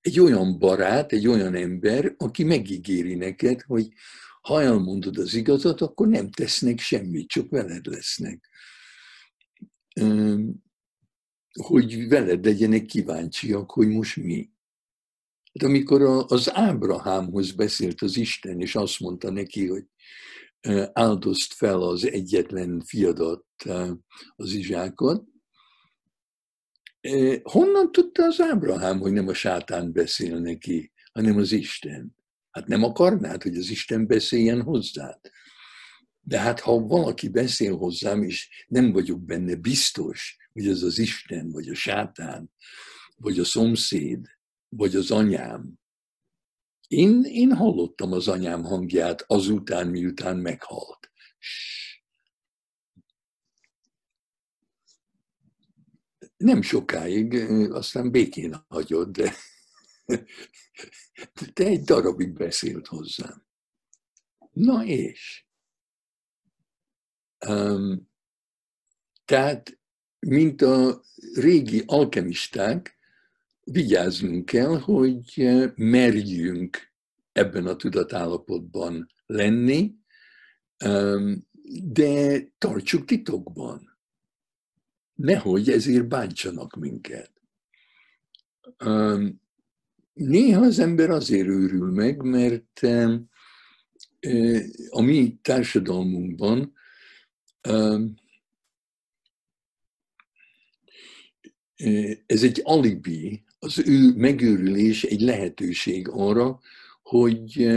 egy 0.00 0.20
olyan 0.20 0.58
barát, 0.58 1.12
egy 1.12 1.26
olyan 1.26 1.54
ember, 1.54 2.14
aki 2.16 2.44
megígéri 2.44 3.14
neked, 3.14 3.60
hogy 3.62 3.88
ha 4.40 4.62
elmondod 4.62 5.18
az 5.18 5.34
igazat, 5.34 5.80
akkor 5.80 6.08
nem 6.08 6.30
tesznek 6.30 6.78
semmit, 6.78 7.28
csak 7.28 7.50
veled 7.50 7.86
lesznek. 7.86 8.48
Hogy 11.52 12.08
veled 12.08 12.44
legyenek 12.44 12.84
kíváncsiak, 12.84 13.70
hogy 13.70 13.88
most 13.88 14.16
mi. 14.16 14.50
Hát 15.52 15.68
amikor 15.68 16.02
az 16.28 16.54
Ábrahámhoz 16.54 17.52
beszélt 17.52 18.02
az 18.02 18.16
Isten, 18.16 18.60
és 18.60 18.74
azt 18.74 19.00
mondta 19.00 19.30
neki, 19.30 19.66
hogy 19.66 19.84
áldozt 20.92 21.52
fel 21.52 21.82
az 21.82 22.06
egyetlen 22.06 22.80
fiadat, 22.80 23.46
az 24.36 24.52
Izsákot, 24.52 25.31
Honnan 27.42 27.92
tudta 27.92 28.24
az 28.24 28.40
Ábrahám, 28.40 28.98
hogy 28.98 29.12
nem 29.12 29.28
a 29.28 29.34
sátán 29.34 29.92
beszél 29.92 30.38
neki, 30.38 30.92
hanem 31.12 31.36
az 31.36 31.52
Isten? 31.52 32.16
Hát 32.50 32.66
nem 32.66 32.82
akarnád, 32.82 33.42
hogy 33.42 33.56
az 33.56 33.70
Isten 33.70 34.06
beszéljen 34.06 34.62
hozzád. 34.62 35.20
De 36.20 36.38
hát 36.38 36.60
ha 36.60 36.78
valaki 36.78 37.28
beszél 37.28 37.76
hozzám, 37.76 38.22
és 38.22 38.64
nem 38.68 38.92
vagyok 38.92 39.24
benne 39.24 39.54
biztos, 39.54 40.36
hogy 40.52 40.68
ez 40.68 40.82
az 40.82 40.98
Isten, 40.98 41.50
vagy 41.50 41.68
a 41.68 41.74
sátán, 41.74 42.52
vagy 43.16 43.38
a 43.38 43.44
szomszéd, 43.44 44.26
vagy 44.68 44.96
az 44.96 45.10
anyám. 45.10 45.80
Én, 46.88 47.22
én 47.24 47.52
hallottam 47.52 48.12
az 48.12 48.28
anyám 48.28 48.64
hangját 48.64 49.24
azután, 49.26 49.88
miután 49.88 50.36
meghalt. 50.36 51.10
Nem 56.42 56.62
sokáig, 56.62 57.34
aztán 57.70 58.10
békén 58.10 58.64
hagyott, 58.68 59.12
de, 59.12 59.34
de 61.54 61.64
egy 61.64 61.82
darabig 61.82 62.32
beszélt 62.32 62.86
hozzám. 62.86 63.46
Na 64.52 64.84
és? 64.84 65.46
Um, 67.46 68.10
tehát, 69.24 69.78
mint 70.18 70.62
a 70.62 71.02
régi 71.34 71.82
alkemisták, 71.86 72.98
vigyáznunk 73.64 74.44
kell, 74.44 74.78
hogy 74.78 75.48
merjünk 75.74 76.92
ebben 77.32 77.66
a 77.66 77.76
tudatállapotban 77.76 79.12
lenni, 79.26 79.94
de 81.82 82.40
tartsuk 82.58 83.04
titokban 83.04 83.91
nehogy 85.22 85.70
ezért 85.70 86.08
bántsanak 86.08 86.76
minket. 86.76 87.30
Néha 90.12 90.60
az 90.60 90.78
ember 90.78 91.10
azért 91.10 91.48
őrül 91.48 91.90
meg, 91.90 92.22
mert 92.22 92.80
a 94.90 95.00
mi 95.00 95.38
társadalmunkban 95.42 96.72
ez 102.26 102.42
egy 102.42 102.60
alibi, 102.64 103.44
az 103.58 103.78
ő 103.86 104.14
megőrülés 104.16 105.02
egy 105.02 105.20
lehetőség 105.20 106.08
arra, 106.08 106.60
hogy 107.02 107.70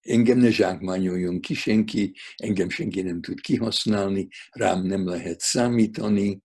engem 0.00 0.38
ne 0.38 0.50
zsákmányoljon 0.50 1.40
ki 1.40 1.54
senki, 1.54 2.14
engem 2.36 2.68
senki 2.68 3.02
nem 3.02 3.20
tud 3.20 3.40
kihasználni, 3.40 4.28
rám 4.50 4.86
nem 4.86 5.06
lehet 5.06 5.40
számítani, 5.40 6.42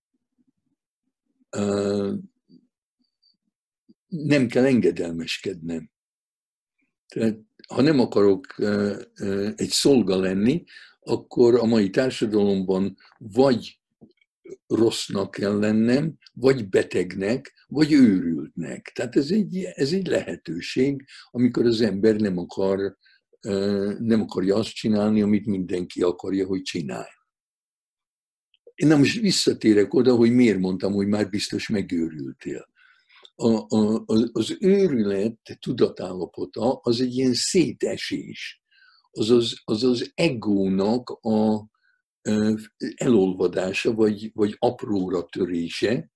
nem 4.08 4.48
kell 4.48 4.66
engedelmeskednem. 4.66 5.92
Tehát, 7.08 7.40
ha 7.68 7.82
nem 7.82 8.00
akarok 8.00 8.56
egy 9.56 9.70
szolga 9.70 10.18
lenni, 10.18 10.64
akkor 11.00 11.56
a 11.56 11.66
mai 11.66 11.90
társadalomban 11.90 12.98
vagy 13.18 13.79
rossznak 14.68 15.32
kell 15.32 15.60
lennem, 15.60 16.18
vagy 16.34 16.70
betegnek, 16.70 17.54
vagy 17.68 17.94
őrültnek. 17.94 18.92
Tehát 18.96 19.16
ez 19.16 19.32
egy, 19.32 19.64
ez 19.64 19.94
egy 19.94 20.08
lehetőség, 20.08 21.06
amikor 21.32 21.66
az 21.66 21.82
ember 21.82 22.16
nem 22.16 22.38
akar 22.38 22.98
nem 24.00 24.22
akarja 24.22 24.56
azt 24.56 24.74
csinálni, 24.74 25.22
amit 25.22 25.46
mindenki 25.46 26.02
akarja, 26.02 26.46
hogy 26.46 26.62
csinálj. 26.62 27.10
Én 28.76 28.88
nem 28.88 28.98
most 28.98 29.20
visszatérek 29.20 29.94
oda, 29.94 30.16
hogy 30.16 30.32
miért 30.32 30.60
mondtam, 30.60 30.94
hogy 30.94 31.08
már 31.08 31.30
biztos 31.30 31.68
megőrültél. 31.68 32.68
A, 33.36 33.78
a, 33.78 34.04
az 34.32 34.58
őrület 34.60 35.38
tudatállapota 35.60 36.74
az 36.74 37.02
egy 37.02 37.14
ilyen 37.14 37.34
szétesés. 37.34 38.62
Az 39.12 39.30
az, 39.30 39.62
az, 39.64 39.84
az 39.84 40.12
egónak 40.16 41.10
a 41.10 41.68
elolvadása, 42.96 43.94
vagy, 43.94 44.32
vagy 44.34 44.56
apróra 44.60 45.26
törése, 45.26 46.12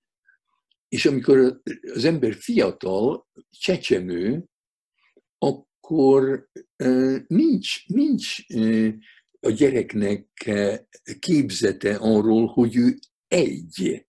és 0.87 1.05
amikor 1.05 1.61
az 1.93 2.05
ember 2.05 2.33
fiatal, 2.33 3.27
csecsemő, 3.49 4.45
akkor 5.37 6.49
nincs, 7.27 7.87
nincs 7.87 8.37
a 9.39 9.49
gyereknek 9.49 10.27
képzete 11.19 11.95
arról, 11.95 12.47
hogy 12.47 12.75
ő 12.75 12.97
egy. 13.27 14.05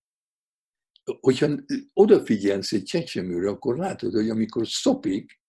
Hogyha 1.20 1.48
odafigyelsz 1.92 2.72
egy 2.72 2.82
csecsemőre, 2.82 3.48
akkor 3.48 3.76
látod, 3.76 4.12
hogy 4.12 4.28
amikor 4.28 4.66
szopik, 4.68 5.40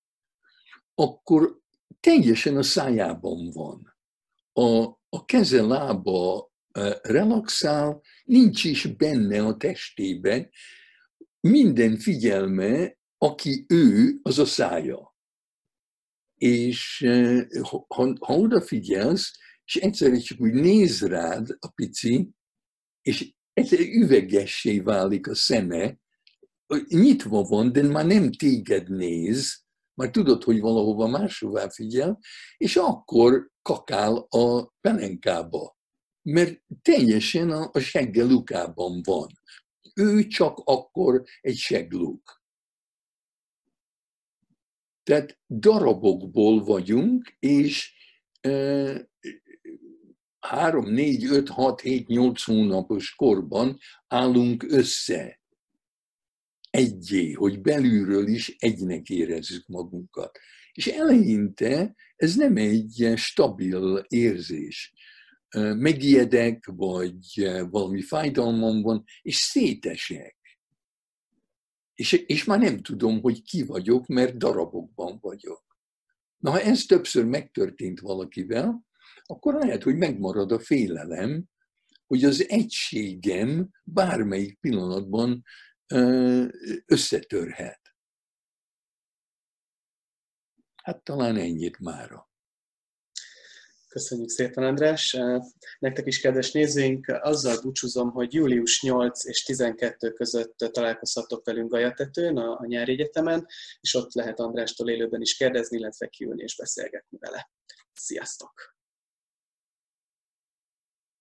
akkor 0.95 1.59
teljesen 1.99 2.57
a 2.57 2.63
szájában 2.63 3.51
van. 3.51 3.97
A, 4.53 4.97
a 5.15 5.25
keze, 5.25 5.61
lába 5.61 6.51
relaxál, 7.01 8.01
nincs 8.23 8.63
is 8.63 8.85
benne 8.85 9.45
a 9.45 9.57
testében, 9.57 10.49
minden 11.39 11.97
figyelme, 11.97 12.97
aki 13.17 13.65
ő, 13.67 14.19
az 14.21 14.39
a 14.39 14.45
szája. 14.45 15.15
És 16.35 17.07
ha, 17.61 17.85
ha 18.19 18.37
odafigyelsz, 18.37 19.31
és 19.65 19.75
egyszerűen 19.75 20.19
csak 20.19 20.41
úgy 20.41 20.53
néz 20.53 21.01
rád 21.01 21.57
a 21.59 21.71
pici, 21.75 22.29
és 23.01 23.33
egyszerűen 23.53 24.01
üvegessé 24.01 24.79
válik 24.79 25.27
a 25.27 25.35
szeme, 25.35 25.97
nyitva 26.87 27.41
van, 27.41 27.71
de 27.71 27.83
már 27.83 28.05
nem 28.05 28.31
téged 28.31 28.89
néz, 28.89 29.64
már 29.95 30.09
tudod, 30.09 30.43
hogy 30.43 30.59
valahova 30.59 31.07
máshová 31.07 31.69
figyel, 31.69 32.19
és 32.57 32.75
akkor 32.75 33.49
kakál 33.61 34.15
a 34.29 34.73
pelenkába, 34.81 35.77
mert 36.21 36.61
teljesen 36.81 37.51
a, 37.51 37.69
a 37.73 37.79
van. 39.03 39.27
Ő 39.93 40.27
csak 40.27 40.57
akkor 40.63 41.23
egy 41.41 41.57
segluk. 41.57 42.43
Tehát 45.03 45.39
darabokból 45.47 46.63
vagyunk, 46.63 47.35
és 47.39 47.93
e, 48.41 49.09
3, 50.39 50.93
4, 50.93 51.25
5, 51.25 51.49
6, 51.49 51.81
7, 51.81 52.07
8 52.07 52.43
hónapos 52.43 53.15
korban 53.15 53.77
állunk 54.07 54.63
össze 54.63 55.39
egyé, 56.75 57.31
hogy 57.31 57.61
belülről 57.61 58.27
is 58.27 58.55
egynek 58.57 59.09
érezzük 59.09 59.67
magunkat. 59.67 60.39
És 60.73 60.87
eleinte 60.87 61.95
ez 62.15 62.35
nem 62.35 62.57
egy 62.57 63.13
stabil 63.15 64.05
érzés. 64.07 64.93
Megijedek, 65.57 66.65
vagy 66.65 67.49
valami 67.69 68.01
fájdalmam 68.01 68.81
van, 68.81 69.03
és 69.21 69.35
szétesek. 69.35 70.37
És, 71.93 72.11
és 72.11 72.43
már 72.43 72.59
nem 72.59 72.81
tudom, 72.81 73.21
hogy 73.21 73.43
ki 73.43 73.63
vagyok, 73.63 74.07
mert 74.07 74.37
darabokban 74.37 75.17
vagyok. 75.21 75.63
Na, 76.37 76.51
ha 76.51 76.61
ez 76.61 76.85
többször 76.85 77.25
megtörtént 77.25 77.99
valakivel, 77.99 78.85
akkor 79.23 79.53
lehet, 79.53 79.83
hogy 79.83 79.95
megmarad 79.95 80.51
a 80.51 80.59
félelem, 80.59 81.45
hogy 82.05 82.23
az 82.23 82.49
egységem 82.49 83.69
bármelyik 83.83 84.59
pillanatban 84.59 85.43
összetörhet. 86.85 87.79
Hát 90.83 91.03
talán 91.03 91.37
ennyit 91.37 91.79
mára. 91.79 92.29
Köszönjük 93.87 94.29
szépen, 94.29 94.63
András. 94.63 95.17
Nektek 95.79 96.05
is, 96.05 96.19
kedves 96.19 96.51
nézőink, 96.51 97.07
azzal 97.07 97.61
búcsúzom, 97.61 98.11
hogy 98.11 98.33
július 98.33 98.81
8 98.81 99.25
és 99.25 99.43
12 99.43 100.11
között 100.11 100.57
találkozhatok 100.57 101.45
velünk 101.45 101.71
Gajatetőn, 101.71 102.37
a, 102.37 102.59
a 102.59 102.65
nyári 102.65 102.91
egyetemen, 102.91 103.47
és 103.81 103.93
ott 103.93 104.13
lehet 104.13 104.39
Andrástól 104.39 104.89
élőben 104.89 105.21
is 105.21 105.37
kérdezni, 105.37 105.77
illetve 105.77 106.07
kiülni 106.07 106.43
és 106.43 106.55
beszélgetni 106.55 107.17
vele. 107.17 107.49
Sziasztok! 107.93 108.74